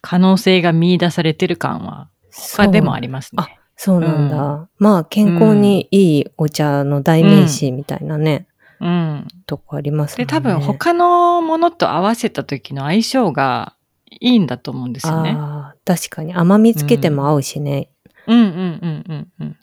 [0.00, 3.60] 可能性が見出されてる感は、他でもありますね。
[3.76, 4.68] そうなんだ。
[4.78, 8.46] まあ、健康にいいお茶の代名詞みたいなね、
[8.80, 9.28] うん。
[9.46, 10.38] とこありますもんで、ね。
[10.38, 13.76] 多分他のものと合わせた時の相性が
[14.10, 15.36] いいんだと思うんですよね。
[15.36, 17.90] ああ、確かに甘みつけても合うしね。
[18.26, 19.56] うんうんうんうんうん。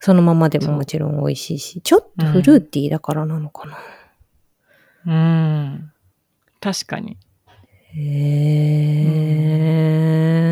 [0.00, 3.78] そのままでももちろん美味しいし、ちょっとフルーティーだからなのかな。
[5.06, 5.92] うん。
[6.60, 7.18] 確かに。
[7.92, 8.00] へ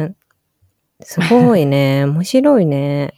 [0.04, 0.14] え、
[1.00, 2.04] すごいね。
[2.04, 3.14] 面白いね。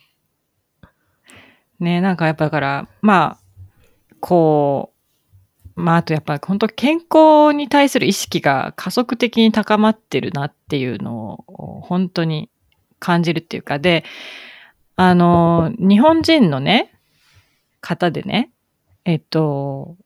[1.80, 3.38] ね、なんかやっぱだから、まあ、
[4.20, 4.92] こ
[5.76, 12.50] う、まああとやっぱ本当健康に対する意識が加速的に高まってるなっていうのを本当に
[12.98, 14.04] 感じるっていうか、で、
[14.96, 16.92] あの、日本人のね、
[17.80, 18.50] 方でね、
[19.04, 19.96] えっと、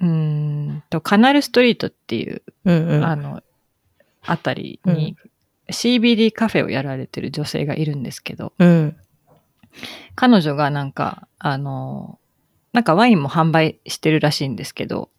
[0.00, 3.04] うーんと、カナルストリートっていううんうん。
[3.04, 3.42] あの、
[4.22, 5.16] あたりに
[5.68, 8.96] CBD カフェをやられてる女性がいるんですけど、うん。
[10.14, 12.18] 彼女がなんか、あの、
[12.72, 15.10] なんかワインも販売してるらしいんですけど、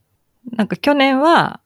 [0.51, 1.59] なんか去年は、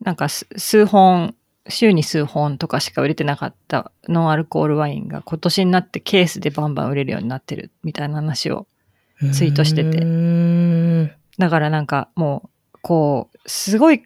[0.00, 1.34] なんかす数本、
[1.68, 8.66] 週に数本とかしか売れてなかったノンアルコールワインが今年になってケースでバンバン売れるようになってるみたいな話を。
[9.32, 10.04] ツイートしててうー
[11.04, 14.04] んだからなんかもう、こう、すごい、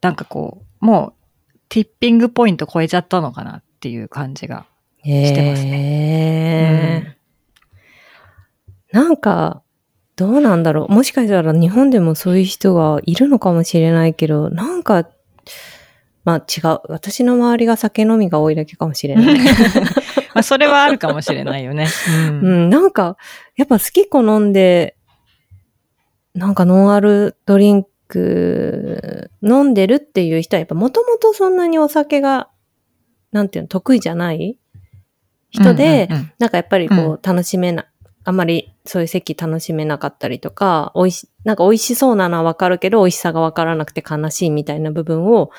[0.00, 1.14] なんかこう、も
[1.54, 4.66] う、ティッピングポイント超えちゃったのかなっていう感じが。
[5.04, 7.16] してますへえ、
[8.92, 9.62] なんか、
[10.18, 10.92] どうなんだろう。
[10.92, 15.08] もしかしたら日本でもそういう人がいるのかもしれないけど、なんか、
[16.24, 16.80] まあ違う。
[16.88, 19.38] 私の周りが酒飲みが多いだけかもしれない。
[20.34, 21.86] まあ、それはあるかもしれないよね。
[22.30, 23.16] うんうん、なんか、
[23.56, 24.96] やっぱ好き好んで、
[26.34, 32.48] なんかノンアルドリンク飲んでるっていう人はやっぱもともとそんなにお酒が、
[33.30, 34.58] なんていうの、得意じゃない
[35.50, 37.86] 人で、うんうんうんなんかやっぱりこうう楽しめな、
[38.24, 45.50] あんまりそういう席楽しめなかったりとか、美味し、なんか美味しそうなのはわかるけど、美味しさがわからなくて悲しいみたいな部分を、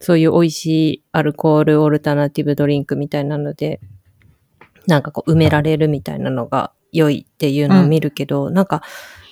[0.00, 3.80] そういう美味しいアルコールオルタナティブドリンクみたいなので、
[4.86, 8.82] なんかこう埋められるみたいなのが良いっていうのを見るけど、なんか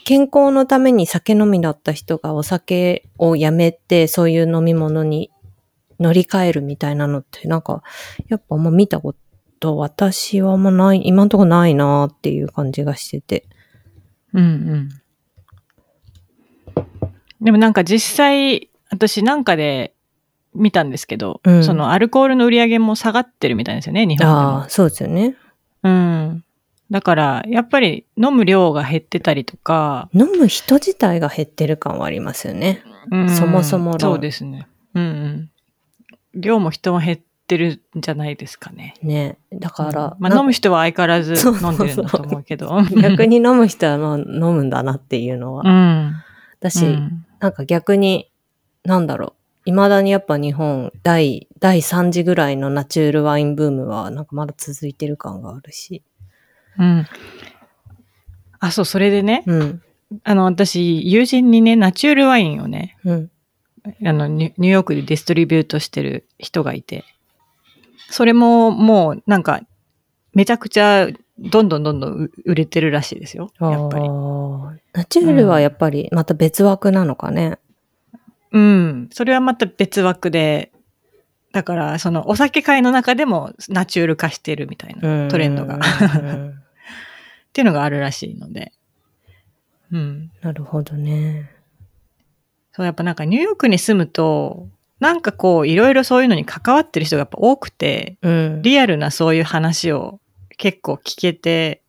[0.05, 5.31] 健康のために酒飲みだった人がお酒をやめて、そういう飲み物に
[5.99, 7.83] 乗り換えるみたいなのって、なんか、
[8.29, 9.19] やっぱあんま見たこと、
[9.69, 13.47] 私はあんまない、今んとこないなーっていう感じがしてて。
[14.33, 14.47] うんう
[14.77, 14.89] ん。
[17.41, 19.95] でもなんか実際、私なんかで
[20.55, 24.69] 見たんですけど、うんそのアルコールの売り上げも下がってるみたいですよね、日本ああ、。
[24.69, 25.37] そうですよね。
[25.83, 26.45] うん。
[26.91, 32.83] だから、やっぱり飲む量が減ってたりとか、飲む人自体が減ってる感はありますよね。
[33.11, 34.67] うんそもそも論そうですね。
[34.95, 36.41] うんうん。
[36.41, 37.19] 量も人も減っ
[37.51, 38.95] てるんじゃないですかね。
[39.03, 39.37] ね。
[39.53, 42.81] だから、うんまあ、飲む人は相変わらずそう飲んでるんだと思うけど。
[43.03, 45.65] 逆に飲む人はの飲むんだなっていうのは。
[45.67, 46.15] うん。
[46.61, 48.31] だし、うんなんか逆に、
[48.85, 49.35] なんだろ
[49.65, 49.71] う。
[49.71, 56.03] 未だにやっぱ日本、第、第3次ぐらいのナチュールワインブームは、なんかまだ続いてる感があるし。
[56.79, 57.07] うん。
[58.59, 59.83] あ、そう、それでね、うん。
[60.23, 63.31] あの、私、友人にね、ナチュールワインをね、うん。
[64.05, 67.05] あの、ニュニューヨークでディストリビュートしてる人がいて、
[68.11, 69.61] それももう、なんか、
[70.35, 73.51] めちゃくちゃ、どんどんどんどんう売れてるらしいですよ。
[73.61, 74.09] やっぱり。
[74.93, 77.59] ナチュールはやっぱりまた別枠なのかね。
[78.53, 79.09] うん。
[79.13, 80.73] それはまた別枠で、
[81.53, 85.77] だから、その、お酒界の中でもナチュール化してるみたいなトレンドが。
[85.79, 86.61] っうん
[87.53, 88.73] ていうのがあるらしいので。
[89.91, 90.31] うん。
[90.41, 91.51] なるほどね。
[92.73, 94.69] そう、やっぱなんかニューヨークに住むと、
[95.01, 98.63] なんかこう、いろいろそういうのに関わってる人がやっぱ多くて、うん。
[98.63, 100.21] リアルなそういう話を
[100.59, 101.83] 結構聞けて、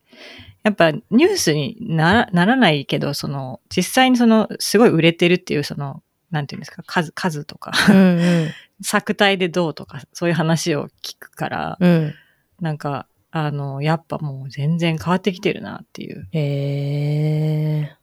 [0.64, 8.50] やっぱニュースにならならないけど、その、実際にその、すごい売れてるっていう、その、なんていうんですか、数、数とか、うんうん。
[8.82, 12.14] 作体でどうとか、そういう話を聞くから、うん。
[12.62, 16.28] なんか、あの、やっぱもう全然変わってきてるなっていう。
[16.32, 17.98] へ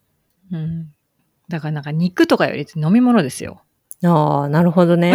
[0.53, 0.93] うん。
[1.49, 3.63] だからなんか肉とかより飲み物ですよ。
[4.03, 4.11] ー。
[4.11, 5.15] ああ、なるほどね。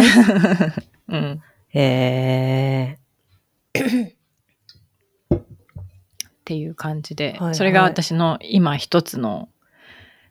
[1.08, 1.42] うん。
[1.68, 2.98] へ
[5.34, 5.38] っ
[6.44, 9.48] ていう感じで、はいはいそれが私の今一つの、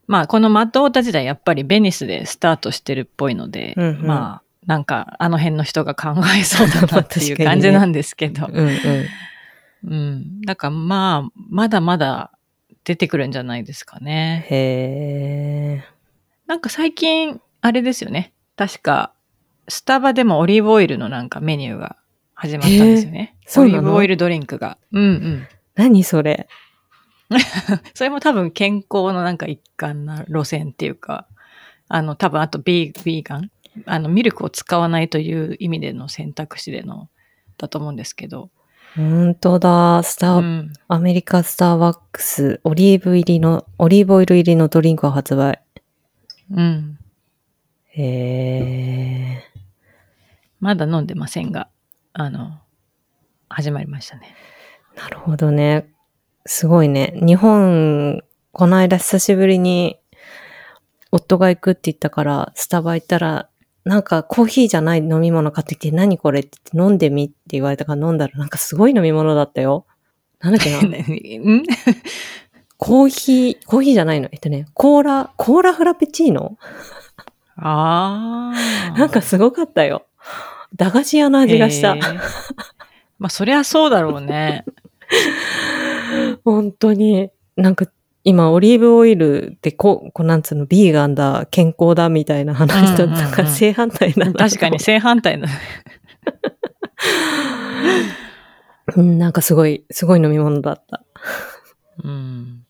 [0.08, 8.48] まあこのマッドオータ時代やっぱりベニスでスタートしてるっぽいので、うんうんまあなんかあの辺の人が考えそうだなっていう感じなんですけど、ー。
[8.54, 9.06] うんうん。
[9.86, 10.42] うん。
[10.42, 12.32] だからまあ、まだまだ
[12.84, 14.46] 出てくるんじゃないですかね。
[14.50, 15.84] へ
[16.48, 18.33] なんか最近、あれですよね。
[18.56, 19.14] 確か、
[19.68, 21.98] スタバでもオリーブオイルのなんかメニューが
[22.36, 23.36] 始まったんですよね。
[23.46, 23.82] オそうなの？
[23.82, 24.78] リーブオイルドリンクが。
[24.92, 25.48] うんうん。
[25.50, 25.56] ー。
[25.76, 26.48] 何それ？
[27.94, 31.28] それも多分健康のなんか一環な路線っていうか、
[31.88, 33.52] あの多分あとビービーガン？
[33.86, 37.10] あのミルクを使わないという意味での選択肢での
[37.58, 38.50] だと思うんですけど。
[38.96, 40.04] 本当だ。
[40.04, 40.74] スター、うん。
[40.88, 45.60] アメリカスターバックス、オリーブ入りの、オリーブオイル入りのドリンクを発売。
[46.52, 47.00] うん。
[47.96, 49.60] へー。
[50.60, 51.70] まだ飲んでませんが、
[52.14, 52.60] あの、
[53.50, 54.36] 始まりましたね。
[54.96, 55.90] なるほどね。
[56.46, 57.14] すごいね。
[57.24, 60.00] 日本、この間久しぶりに、
[61.12, 63.50] 夫が行くって言ったから、スタバ行ったら、
[63.86, 69.86] なんかコーヒーじゃない飲み物買ってきて、何これって言って飲んでみって言われたから飲んだら、なんかすごい飲み物だったよ。
[70.40, 71.64] なんだっけな うん？
[72.78, 74.30] コーヒー、コーヒーじゃないの？
[74.32, 76.58] えっとね、コーラ、コーラフラペチーノ？
[77.58, 78.98] ああ。
[78.98, 80.06] なんかすごかったよ。
[80.76, 82.00] 駄菓子屋の味がしたへ。
[82.00, 82.20] ー
[83.20, 84.66] まあ、そりゃそうだろうね。
[86.44, 87.30] 本当に。
[87.56, 87.86] なんか、
[88.24, 94.46] 今、オリーブオイルってこう、こうなんつうの、ビーガンだ、健康だ、みたいな話と、うんうんうんなんか正反対なんだ。
[94.46, 94.80] 確かに。
[94.80, 95.48] 正反対だ。
[98.96, 101.04] うん、なんかすごい、すごい飲み物だった。
[102.04, 102.63] うん。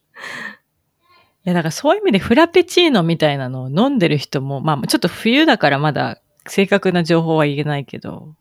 [1.46, 8.34] いや、だからそういう意味でフラペチーノみたいなのを飲んでる人も、まあちょっと冬だからまだ正確な情報は言えないけど、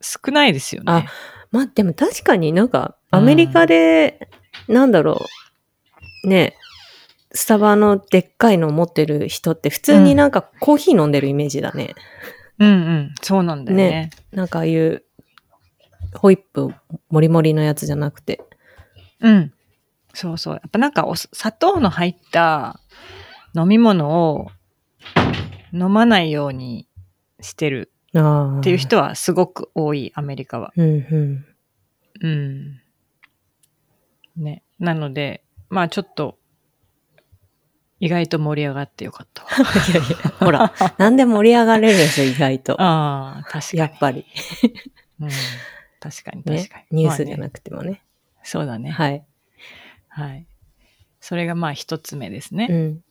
[0.00, 0.92] 少ないですよね。
[0.92, 1.04] あ
[1.52, 4.28] まあ、でも確かになんか、アメリカで、
[4.68, 5.26] なんだろ
[6.24, 6.56] う、ね、
[7.32, 11.94] スタバのでっかいのを持ってる人って普通になんかコーヒー飲んでるイメージだね。
[12.58, 13.14] うんうん。
[13.22, 13.90] そうなんだよね。
[13.90, 15.04] ねなんかああいう、
[16.14, 16.74] ホイップ
[17.10, 18.42] もりもりのやつじゃなくて。
[19.20, 19.52] うん。
[20.14, 20.54] そうそう。
[20.54, 22.80] やっぱなんかお砂糖の入った
[23.54, 24.48] 飲み物を
[25.72, 26.86] 飲まないように
[27.40, 28.60] してるああ。
[28.60, 30.72] っていう人はすごく多い、アメリカは。
[30.76, 31.46] うんうん。
[32.20, 32.80] うん。
[34.36, 34.62] ね。
[34.78, 36.38] なので、まあちょっと、
[38.00, 39.50] 意外と盛り上がってよかったわ。
[39.88, 42.80] いやいや、ほら、なんで盛り上がれるんですよ、意外と。
[42.82, 43.78] ああ、確かに。
[43.78, 44.26] やっぱり。
[45.20, 45.28] うん、
[46.00, 47.02] 確かにね確かに。。
[47.02, 48.02] ニュースじゃまあねなくてもね。
[48.42, 48.90] そうだね。
[48.90, 49.24] はい。
[50.14, 50.46] はい。
[51.20, 52.66] それがまあ一つ目ですね。
[52.70, 53.04] うん。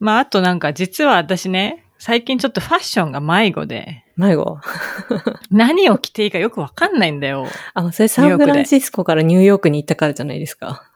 [0.00, 4.58] まああとなんか実は私ね、最近ちょっとファッションが迷子で、迷子？
[5.50, 7.46] 何を着ていいかよくわかんないんだよ。
[7.74, 10.90] あ、それサンフランシスコからニューヨークに行ったからじゃないですか？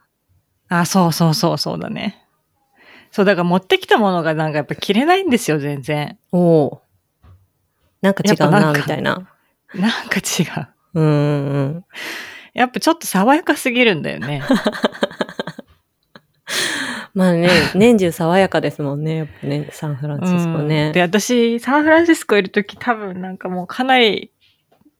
[0.69, 2.25] あ、そうそうそうそうだね。
[3.11, 6.19] そう、だから持ってきたものがなんかやっぱ着れないんですよ、全然。
[6.31, 6.83] おお。
[8.03, 9.29] なんか違うな、みたいな。
[9.75, 10.69] なんか違う。
[10.95, 11.85] うんうん。
[12.59, 14.43] やっぱちょっと爽やかすぎるんだよね。
[17.15, 20.93] まあね、年中爽やかですもんね、やっぱね、サンフランシスコうんね。
[20.93, 24.33] で、私、サンフランシスコいるとき多分なんかもうかなり、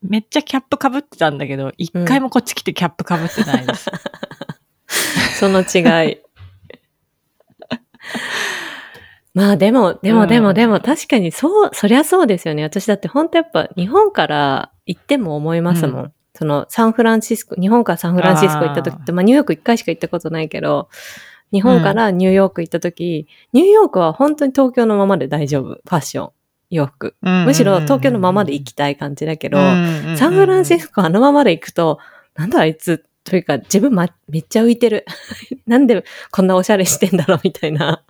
[0.03, 3.91] めっちゃキャップ被ってたんだけど、一回もこっち来てキャップ被ってないです。
[5.39, 6.19] その違い。
[9.35, 12.63] まあでも、でもでうんもでも確かにそう、そりゃそうですよね。
[12.63, 16.05] 私だって本当やっぱ日本から行っても思いますもん。
[16.07, 20.89] うそのサンフランシスコ、日本からサンフランシスコ行った時って、まあニューヨーク一回しか行ったことないけど、
[21.51, 25.65] 日本からニューヨーク行った時、ニューヨークは本当に東京のままで大丈夫。
[25.65, 26.31] ファッション、
[26.71, 27.17] 洋服。
[27.23, 29.59] むしろ東京のままで行きたい感じだけど、
[30.17, 31.99] サンフランシスコあのままで行くと、
[32.37, 35.07] なんだあいつ、というか自分、ま、めっちゃ浮いてる。
[35.67, 38.05] なんでこんなおしゃれしてんだろうみたいな。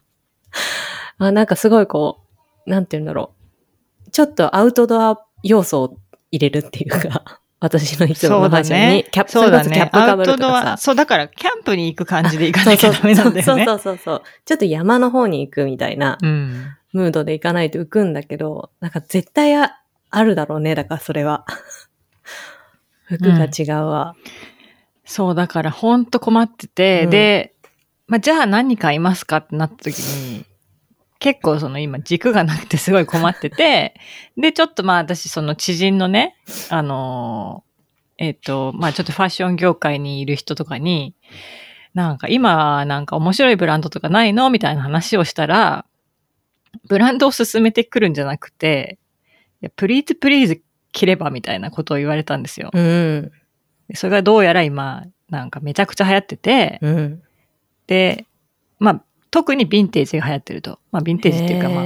[1.16, 2.20] あ、なんかすごいこ
[2.66, 3.32] う、なんて言うんだろ
[4.06, 4.10] う。
[4.10, 5.96] ちょっとアウトドア要素を
[6.30, 9.86] 入れるっていうか、私のいつものに、キャップ、そうだそれこそキャッ。
[9.86, 10.76] プかぶるとかさ。
[10.76, 13.64] そう、だから、キャンプに行く感じで行かなきゃダメなんだよね。
[13.64, 14.22] そうそうそうそう。
[14.44, 16.74] ちょっと山の方に行くみたいなうん。
[16.92, 19.80] ムードで行かないと浮くんだけど、なんか絶対あ
[20.10, 20.74] あるだろうね。
[20.74, 21.44] だからそれは。
[23.04, 24.14] 服が違うわ。
[25.04, 27.54] そう、だからほんと困ってて、うんで、
[28.06, 30.44] まあ、じゃあ何買いますかってなった時に、
[31.18, 33.94] 結構その今軸がなくてすごい困ってて、
[34.36, 36.36] で、ちょっとまあ私その知人のね、
[36.70, 37.68] あのー
[38.20, 41.14] えっ、と、まあちょっとファッション業界にいる人とかに、
[41.94, 45.84] なんか今なんか面白いブランドとかないのみたいな話をしたら、
[46.88, 48.98] ブランドを進めてくるんじゃなくて、
[49.62, 50.62] いやプリーズプリーズ
[50.92, 52.70] 着ればみたいなことを言われたんですよ。
[52.72, 53.32] うん。
[53.88, 57.22] でそれがどうやら今、なんかめちゃくちゃ流行ってて、うん。
[57.86, 58.26] で、
[58.78, 60.78] まあ、特にヴィンテージが流行ってると。
[60.90, 61.80] まあ、ヴィンテージっていうか、ま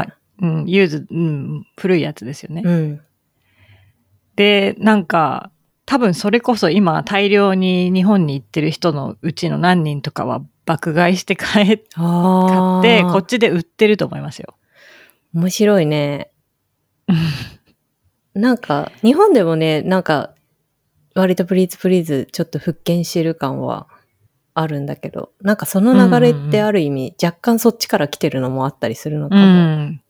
[0.00, 2.62] あ、あうん、ユーズ、うん、古いやつですよね。
[2.64, 3.00] うん。
[4.36, 5.50] で、なんか、
[5.86, 11.64] 多分それこそ今大量に日本に行ってる人のうちの何人とかは爆買いして買。
[11.64, 14.56] 買って、こっちで売ってると思いますよ。
[15.32, 16.30] 面白いね。
[18.34, 20.34] なんか、日本でもね、なんか、
[21.14, 23.88] 割とプリーズプリーズちょっと復権してる感は
[24.58, 29.44] あるんだけど、なんかその流れってある意味、若干そっちから来てるのもあったりするのかうも。
[29.44, 30.02] ん。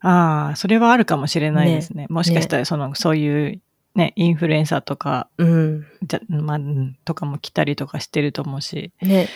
[0.00, 2.06] ああ、それはあるかもしれないですね。
[2.10, 3.60] もしかしたら、その、そういう、
[3.94, 5.86] ね、インフルエンサーとか、うん。
[6.02, 9.28] じゃ、まあ、うんとかも来たりとかしてると思うし、ね。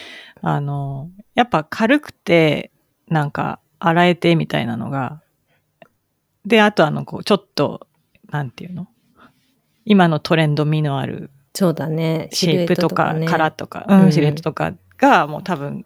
[0.43, 2.73] あの、やっぱ軽くて、
[3.09, 5.23] なんか、洗えてみたいなのが、
[6.45, 7.87] で、あとあの、こう、ちょっと、
[8.31, 8.89] なんていうの？
[9.85, 11.31] 今のトレンド味のある
[11.61, 12.31] そうだね。
[12.33, 15.85] シェイプとか、ねカとか、うんうん、シルエットとかが、もう多分、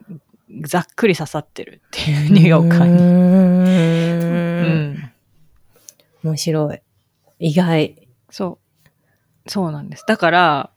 [0.62, 2.96] ざっくり刺さってるっていう、ニューヨーカーうに。
[2.96, 3.00] ー。
[3.00, 3.02] う
[4.68, 5.12] んん。
[6.22, 6.80] 面白い。
[7.40, 8.06] 意外。
[8.30, 8.60] そ
[9.44, 9.50] う。
[9.50, 10.04] そうなんです。
[10.06, 10.70] だから、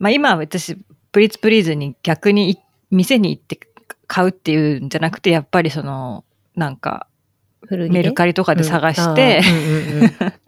[0.00, 0.76] まあ今は私、
[1.12, 2.58] プリーズプリーズに逆にい
[2.90, 3.60] 店に行って
[4.08, 6.24] 買うっていうんじゃなくて、やっぱりその、
[6.56, 7.06] なんか、
[7.70, 10.12] メルカリとかで探して、うん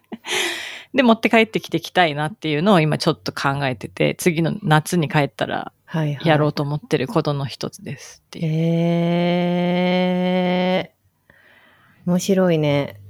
[0.97, 6.28] で、持って帰ってきてきたいなっていうのを今ちょっと考えてて、次の夏に帰ったらはいはい。
[6.28, 8.44] やろうと思ってることの一つですっていう。
[8.49, 13.01] えー、面白いね。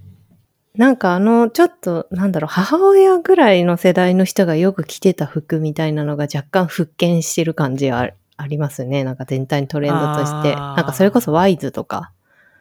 [0.75, 9.03] なんかあの、ちょっと、なんだろう、母親ぐらいの世代の人がよく着てた服みたいなのが若干復権してる感じあありますね。
[9.03, 10.55] なんか全体にトレンドとして。
[10.55, 12.13] なんかそれこそワイズとか。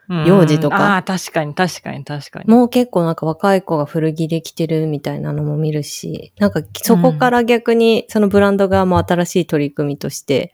[0.09, 0.25] うん。
[0.25, 0.93] 幼児とか。
[0.93, 2.51] ああ、確かに確かに確かに。
[2.51, 10.53] もう結構なんか若い子が古着で着てるみたいなのも見るし、なんかそこから逆にそのブランド側も新しい取り組みとして、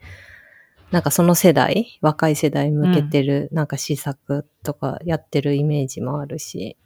[0.92, 6.78] なんかその世代、若い世代に向けてるなんか施策とかやってるイメージもあるし、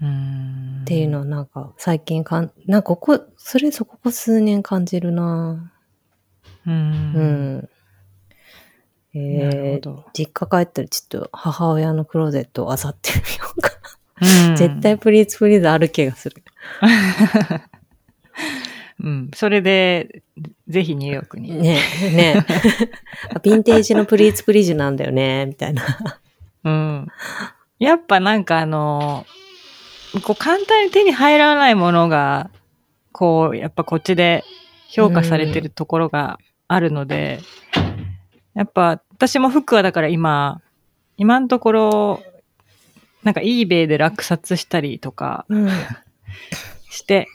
[0.00, 0.80] うん。
[0.82, 5.72] っていうのはなんか最近かん、なんかここ、それそここ数年感じるな。
[6.66, 6.70] う。
[6.70, 7.68] うんん。
[9.14, 10.04] えなるほー、ど。
[10.12, 13.70] 実家帰ったらちょっと母親のクローゼットを漁ってみようか
[14.20, 14.56] うんな。
[14.56, 16.42] 絶対プリーツプリーズある気がする。
[19.02, 19.30] うん。
[19.34, 20.22] それで、
[20.68, 21.50] ぜひニューヨークに。
[21.60, 22.44] ねえ、ね
[23.32, 23.38] え。
[23.38, 25.84] ヴィンテージのプリーツプリーズなんだよね、みたいな。
[26.64, 27.08] うん。
[27.78, 29.26] やっぱなんかあの、
[30.24, 32.50] こう簡単に手に入らないものが、
[33.12, 34.44] こう、やっぱこっちで
[34.88, 36.38] 評価されてるところが
[36.68, 37.40] あるので、
[38.54, 40.60] やっぱ私も服はだから今、
[41.16, 42.22] 今のところ、
[43.22, 45.68] なんか eBay で落札したりとかうん。
[46.90, 47.28] して、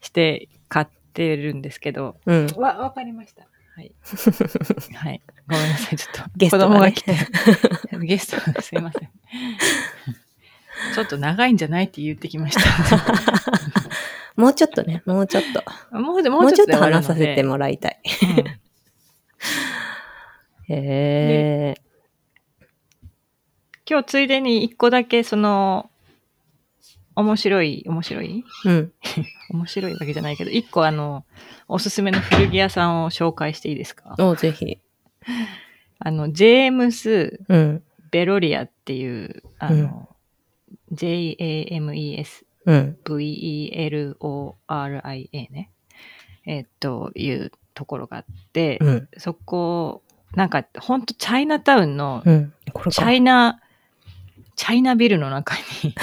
[0.00, 2.46] して買ってるんですけど、うん。
[2.56, 3.46] わ、わかりました。
[3.74, 3.92] はい。
[4.94, 5.22] はい。
[5.48, 5.96] ごめんなさい。
[5.96, 7.16] ちょっと、ゲストがね子供が来て。
[8.04, 9.08] ゲストがすいません。
[10.94, 12.62] ちょっと長いんじゃないって言ってきました。
[14.36, 15.42] もうちょっとね、もうちょっ
[15.90, 15.96] と。
[15.98, 18.00] もうちょもうちょっと話させてもらいたい。
[18.36, 18.44] うん
[20.68, 21.80] へえ。
[23.88, 25.90] 今日ついでに一個だけその、
[27.16, 28.44] 面白い、面白い？
[28.66, 28.92] うん。
[29.50, 31.24] 面白いわけじゃないけど、一個あの、
[31.66, 34.14] おすすめの古着屋さんを紹介していいですか？
[34.18, 34.78] おぜひ。
[35.98, 37.82] あの、ジェームス・うん。
[38.10, 40.08] ベロリアっていう、あの、
[40.92, 42.96] J-A-M-E-S うん。
[44.18, 45.70] V-E-L-O-R-I-A ね。
[46.46, 49.08] えっと、いうところがあって、うん。
[49.18, 50.02] そこ、
[50.34, 52.52] なんか、ほんとチャイナタウンの、うん。
[52.72, 53.06] これチか。
[53.06, 53.60] ャイナ、
[54.56, 55.54] チャイナビルの中
[55.84, 55.94] に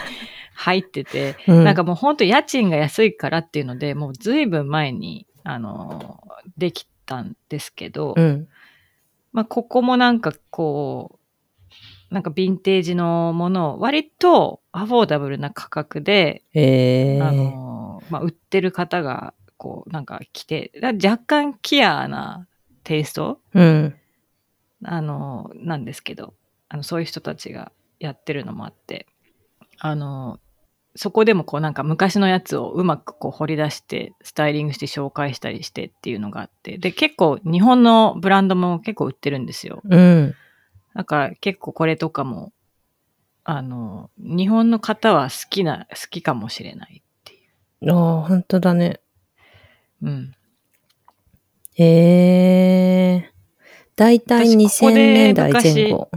[0.54, 6.22] 入ってて、うんなんかもうほんと家賃が安いからっていうので、もうずいぶん前に、あの、
[6.56, 8.48] できたんですけど、うん。
[9.32, 11.18] まあ、ここもなんかこ
[12.10, 17.20] う、なんかヴィンテージのものを割とアフォーダブルな価格で、へえ。
[17.20, 22.46] あの、まあ、売ってる方が、こう、なんか来て、だ若干キアな
[22.84, 23.40] テイスト？
[23.54, 23.94] うん。
[24.84, 26.34] あの、なんですけど、
[26.68, 29.06] あの、そういう人たちがやってるのもあって、
[29.78, 30.38] あの、
[30.96, 39.82] そこでもこうなんか昔のやつをうまくこう掘り出して、スタイリングして紹介したりしてっていうのがあって、で、結構日本のブランドも結構売ってるんですよ。
[39.84, 40.34] うん。
[40.94, 42.52] だから結構これとかも、
[43.42, 49.00] あの、日本の方は好きな、好きかもしれないっていああ、本当だね。
[50.02, 50.06] う。
[50.06, 50.34] うん。
[51.74, 53.30] へえ。
[53.96, 56.10] だいたい2000私ここで年代前後。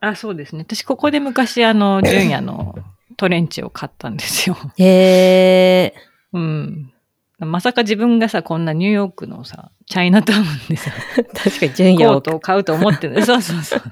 [0.00, 0.62] あ、そうですね。
[0.62, 2.74] 私ここで昔あの、純也の
[3.16, 4.56] トレンチを買ったんですよ。
[4.76, 5.94] へえ。
[6.32, 6.92] うん。
[7.38, 10.90] まさか自分がさ、こんなニューヨークのさ、チャイナタウンでさ、
[11.34, 12.14] 確かに純也を。
[12.14, 13.22] コートを買うと思ってる。
[13.26, 13.82] そうそうそう。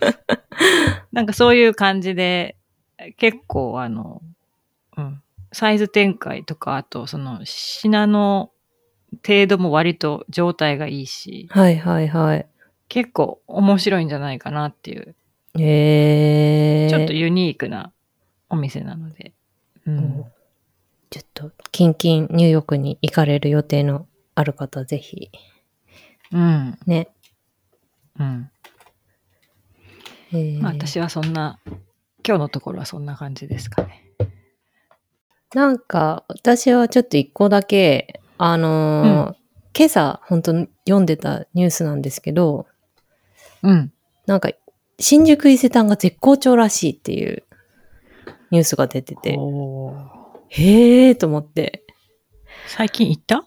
[1.12, 2.57] なんかそういう感じで、
[3.16, 4.22] 結構あの、
[4.96, 5.22] うん、
[5.53, 8.51] サイズ展開とか、あとその品の
[9.26, 12.46] 程度も割と状態がいいし、はいはいはい。
[12.88, 15.14] 結構面白いんじゃないかなっていう、
[15.58, 16.90] へえ。
[16.90, 17.92] ちょっとユニークな
[18.48, 19.32] お店なので。
[19.86, 20.24] うん。
[21.11, 25.30] ちょっと、キンキンニューヨークに行かれる予定のある方、ぜひ。
[26.32, 26.78] うん。
[26.86, 27.08] ね。
[28.18, 28.50] うん。
[30.32, 31.58] えーまあ私はそんな、
[32.24, 34.04] 今日のところはそんな感じですかね。
[35.54, 39.41] なんか、私はちょっと一個だけ、あのー
[39.76, 40.53] 今朝、本当
[40.86, 42.66] 読んでたニュースなんですけど、
[43.62, 43.93] うん。
[44.26, 44.51] なんか、
[44.99, 47.45] 新宿伊勢丹が絶好調らしいっていう
[48.51, 49.32] ニュースが出てて、
[50.49, 51.84] へーと思って。
[52.66, 53.45] 最近行った？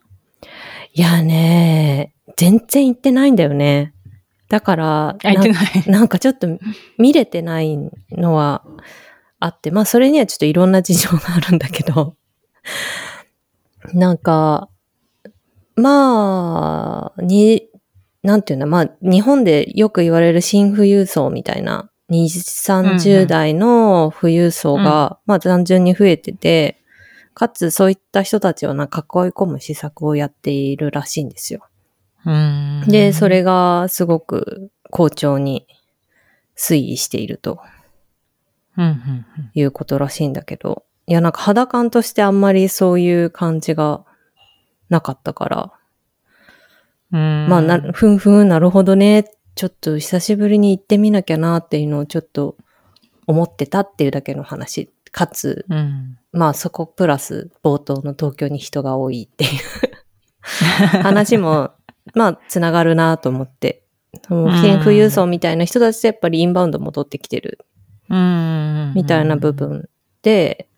[0.93, 3.95] いやね、全然行ってないんだよね。
[4.47, 5.17] だから。
[5.87, 6.47] なんかちょっと
[6.99, 7.77] 見れてない
[8.11, 8.63] のは
[9.39, 12.15] あって、まあそれにはちょっといろんな事情があるんだけど、
[13.93, 14.69] なんか、
[15.75, 17.69] まあ、に、
[18.21, 26.79] なんていうの、まあ日本でよく言われる新富裕層みたいな、20、うんう30ん代の富裕層が、まあ単純に増えてて、
[27.33, 31.67] かつそういった人たちをなんか囲い込む施策をやっているらしいんですよ。
[32.25, 32.83] うん。
[32.87, 35.67] で、そ、れがすごく好調に
[36.55, 37.59] 推移していると。
[38.77, 39.25] うんうん。
[39.53, 44.05] いうことらしいんだけど、いや、なんか肌感としてあんまりそういう感じが
[44.93, 45.73] なかったから、
[47.11, 49.25] うん、まあな、ふんふん、なるほどね。
[49.55, 52.57] ちょっと久しぶりに行ってみなきゃなっていうのをちょっと
[53.27, 54.91] 思ってたっていうだけの話。
[55.11, 56.17] かつ、うん。
[56.31, 59.51] まあそこプラス冒頭の東京に人が多いっていう
[61.03, 61.71] 話も、
[62.15, 63.83] まあつながるなと思って。
[64.27, 67.65] その新富裕層みたいな人たちでやっぱりインバウンド戻ってきてる
[68.09, 68.93] うん。
[68.95, 69.53] みたいな部。
[69.53, 69.89] 分
[70.21, 70.69] で、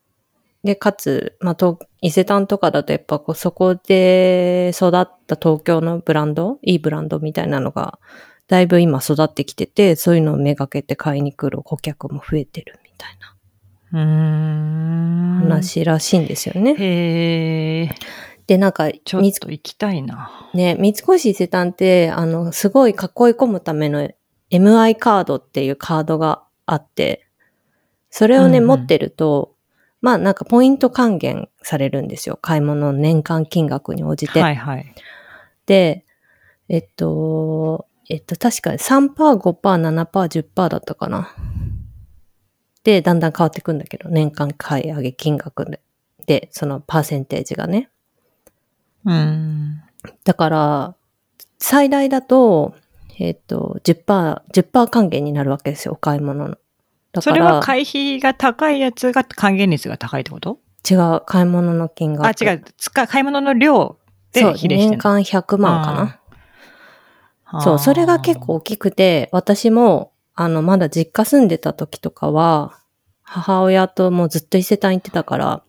[0.66, 8.00] で、かつ、まあ、東伊勢丹とかだとやっぱこうそこで育った東京のブランド、いいブランドみたいなのが
[8.48, 13.36] だいぶ今育ってきてて、そういうのをめがけて買いに来る顧客も増えてるみたいな
[13.94, 15.40] うーん。
[15.42, 16.76] 話らしいんですよね。
[16.80, 17.90] へえ。
[18.48, 20.50] で、なんか、ちょっと行きたいな。
[20.56, 24.10] ね、三越伊勢丹って、あの、すごい囲い込むための
[24.50, 27.28] MI カードっていうカードがあって、
[28.10, 29.55] それをね、うんうん持ってると、
[30.06, 32.38] まあなんかポイント還元されるんですよ。
[32.40, 34.40] 買い物の年間金額に応じて。
[34.40, 34.94] はいはい。
[35.66, 36.06] で、
[36.70, 41.36] えっと、えっと、確かに3%、5%、7%、10%だったかな。
[42.84, 45.82] で、だんだん変わってくんだけど、年間買い上げ金額で。
[46.28, 47.90] で、そのパーセンテージがね。
[49.06, 49.82] うん。
[50.24, 50.96] だから、
[51.58, 52.76] 最大だと、
[53.18, 56.58] えっと、10%、10%還元になるわけですよ、お買い物の。
[57.16, 60.60] だそれは会費が高いやつが還元率が高いってこと？
[60.90, 62.28] 違う、買い物の金額。
[62.28, 62.64] あ、違う。
[63.08, 63.98] 買い物の量
[64.32, 64.92] で比例してる。
[64.92, 66.20] 年間100万か
[67.52, 67.62] な。
[67.62, 72.80] そう、それが結構大きくて、私も、あの、まだ実家住んでた時とかは、
[73.24, 75.64] 母親ともうずっと伊勢丹行ってたから、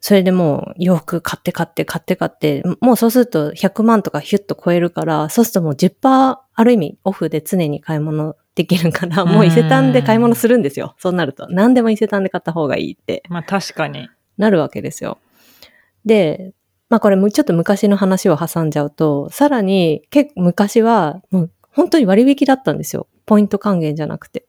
[0.00, 10.94] それでもう洋服買って買って買って買って、もうそうすると100万とかヒュッと超えるから、そうするともう10%ある意味オフで常に買い物できるから、もう伊勢丹で買い物するんですよ。
[10.98, 11.46] そうなると。
[11.48, 14.08] 何でも伊勢丹で買った方がいいってまあ確かに。
[14.36, 15.18] なるわけですよ。
[16.04, 16.52] で、
[16.88, 23.06] まあこれもうちょっと昔の話を挟んじゃうと、さらに結構昔はもう本当に割引だったんですよ。
[23.26, 24.44] ポイント還元じゃなくて。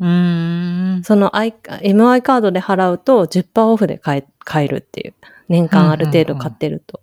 [0.00, 1.02] うーん。
[1.04, 1.52] その I-
[1.82, 5.14] MI カードで払うと10%オフで買え買えるっていう。
[5.48, 7.00] 年間ある程度買ってると。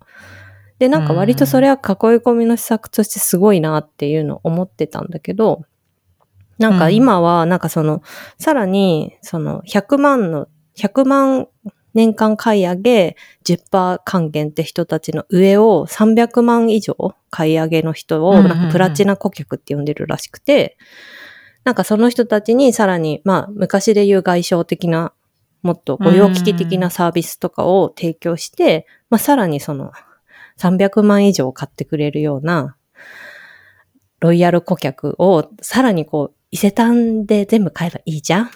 [0.80, 1.80] で、なんか割とそれは囲い
[2.18, 5.64] 込みの施策としてすごいなっていうのを思ってたんだけど、
[6.58, 8.02] なんか今はなんかその、
[8.38, 11.48] さらにその100万の、100万
[11.94, 16.96] 年間買い上げ10%還元って人たちの上を300万以上
[17.32, 18.36] 買い上げの人を
[18.72, 20.78] プラチナ顧客って呼んでるらしくて、
[21.64, 25.14] なんかその人たちにさらに、まあ昔で言う外商的な、
[25.64, 29.92] もっと御用聞き的なサービスとかを提供して、まあさらにその
[30.60, 32.78] 300万以上買ってくれるような
[34.20, 38.50] ロイヤル顧客をさらにこう伊勢丹で全部買えばいいじゃん？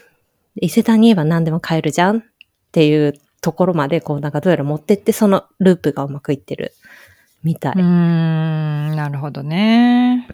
[0.55, 2.23] 伊勢丹に言えば何でも買えるじゃんっ
[2.71, 6.73] ていうところまでこうなんかどうやら持ってってそのループがうまくいってる
[7.43, 7.73] みたい。
[7.73, 8.95] うーん。
[8.95, 10.27] なるほどね。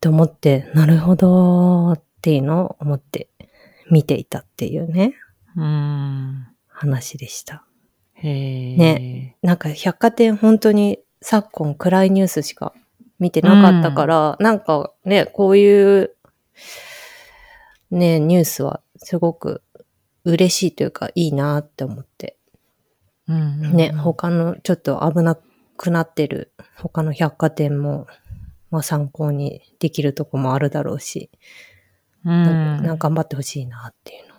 [0.00, 3.28] と思って、なるほどっていうのを思って
[3.88, 5.14] 見ていたっていうね、
[5.56, 6.48] うーん。
[6.66, 7.64] 話でした。
[8.14, 8.76] へえ。
[8.76, 12.74] ねなんか百貨店本当に昨今暗いニュースしか
[13.20, 16.10] 見てなかったから、なんかね、こういう
[17.92, 19.62] ね、ニュースはすごく
[20.24, 22.36] 嬉しいというかいいなって思って。
[23.28, 25.38] うんうんうんね、他のちょっと危な
[25.76, 28.06] くなってる他の百貨店も、
[28.70, 31.30] まあ参考にできるとこもあるだろうし、
[32.24, 32.82] うん。
[32.82, 34.38] なん頑張ってほしいなっていうのを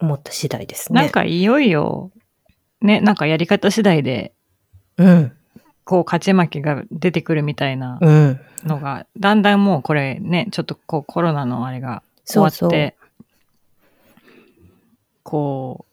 [0.00, 1.02] 思った次第ですね。
[1.02, 2.10] なんかいよいよ、
[2.80, 4.32] ね、なんかやり方次第で、
[4.96, 5.36] うん、
[5.84, 8.40] こう勝ち負けが出てくるみたいなうん。
[8.64, 12.94] のが、だんだんもうこれね、ちょっとこうコロナのあれが終わって、そうそう
[15.22, 15.86] こ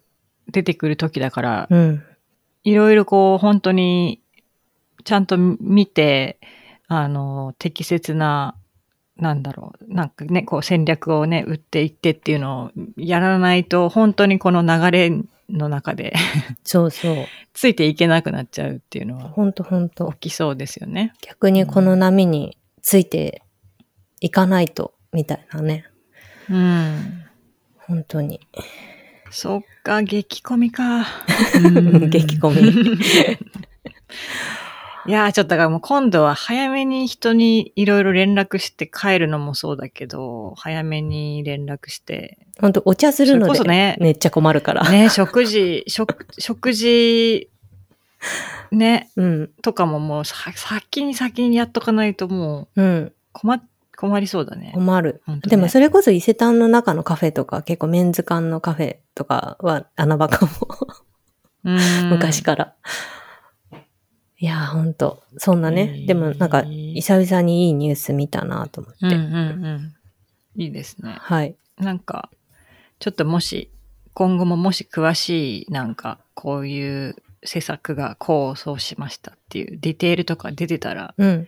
[0.48, 2.04] う、出てくる時だから、うん。
[2.64, 4.22] いろいろこう、本当に、
[5.04, 6.40] ちゃんと見て、
[6.88, 8.56] あの、適切な、
[9.18, 15.12] なんだろう、なんかね、こう戦略をね、打っていってっていうのをやらないと、本当にこの流れ
[15.52, 16.14] の中で
[16.64, 17.26] そうそう。
[17.54, 20.12] ついていけなくなっちゃうっていうのはほんとほんと。
[20.14, 21.14] 起きそうですよね。
[21.22, 23.44] 逆にこの波について
[24.22, 25.86] いかないと、みたいなね。
[26.50, 27.24] うん。
[27.76, 28.40] 本当に。
[29.30, 31.06] そっか、激コミか。
[32.10, 32.62] 激コミ。
[35.08, 42.38] いやー、ちょっとだからもう今度は早めに人にいろいろ連絡して帰るのもそうだけど、早めに連絡して。
[42.60, 44.90] 本当お茶するので、それこそねめっちゃ困るから。
[44.90, 47.50] ね、食事、食、食事、
[48.72, 49.50] ね、うん。
[49.62, 53.14] とかももうさ先に先にやっとかないともううん。
[53.34, 53.64] 困っ、
[53.98, 54.72] 困りそうだね。
[54.76, 55.24] 困る。
[55.26, 60.52] 本当ねでもそれこそ伊勢丹の中のカフェとか、結構メンズ館のカフェとかは穴場かも。
[61.64, 61.78] うん
[62.10, 62.76] 昔から。
[64.42, 65.22] いやー、ほんと。
[65.38, 66.04] そんなね。
[66.08, 69.00] でもなんか、久々にいいニュース見たなと思って。
[69.04, 70.62] うんうんうん。
[70.62, 71.16] いいですね。
[71.20, 71.56] はい。
[71.78, 72.32] なんか、
[72.98, 73.70] ちょっともし、
[74.16, 81.48] 今後ももし詳しい、なんか、こういう施策がこうそうしましたっていうディテールとか出てたら、うん。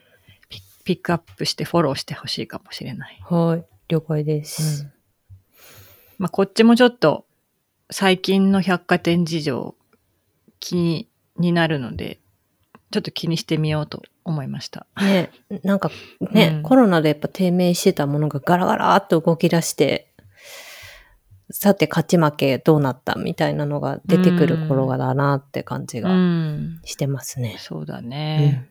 [0.50, 3.20] ピピックアップしてフォローしてほしいかもしれない。
[3.24, 3.66] はい。
[3.88, 4.88] 了解です。
[6.20, 7.26] まあ、こっちもちょっと、
[7.89, 9.74] 最近の百貨店事情、
[10.60, 12.20] 気にになるので、
[12.94, 14.86] ちょっと気にしてみようと思いました。
[15.02, 15.32] ね、
[15.64, 15.89] なんか
[16.32, 20.14] ね、うんコロナでやっぱ低迷してたものがガラガラーっと動き出して、
[21.50, 26.80] さて勝ち負けどうなったみたいなのが出てくる頃がだなって感じうがん。
[26.86, 27.56] してますね。
[27.58, 28.70] そうだうんね。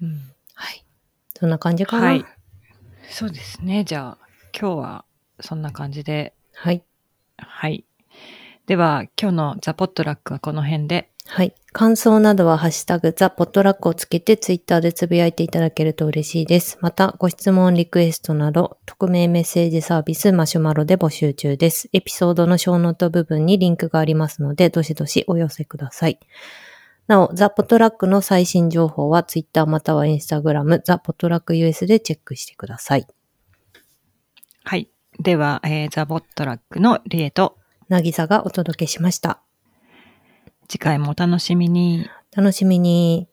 [0.00, 0.20] うん
[0.54, 0.84] はい。
[1.36, 2.06] そんな感じかな？
[2.06, 2.24] はい。
[3.08, 3.82] そうですね。
[3.82, 4.26] じゃあ、
[4.56, 5.04] 今日は
[5.40, 6.84] そんな感じで、はい。
[7.36, 7.84] はい。
[8.66, 11.54] では、今日のザ・ポットラックはこの辺で、はい。
[11.72, 16.76] 感想などはハッシュタグザ・ポットラックをつけてツイッターでつぶやいていただけると嬉しいです。
[16.80, 21.88] また、ご質問、リクエストなど、匿名メッセージサービスマシュマロで募集中です。
[21.92, 26.18] エピソードのショーノート部分にリンクがありますので、どしどしお寄せください。
[27.06, 33.06] なお、ザ・ポットラックの最新情報はツイッターまたはインスタグラム、ザ・ポットラック US でチェックしてください。
[34.64, 34.90] はい。
[35.20, 37.56] では、えーザ・ポットラックのリエと、
[37.88, 39.42] なぎさがお届けしました。
[40.70, 42.08] 次回もお楽しみに。
[42.30, 43.26] 楽しみに。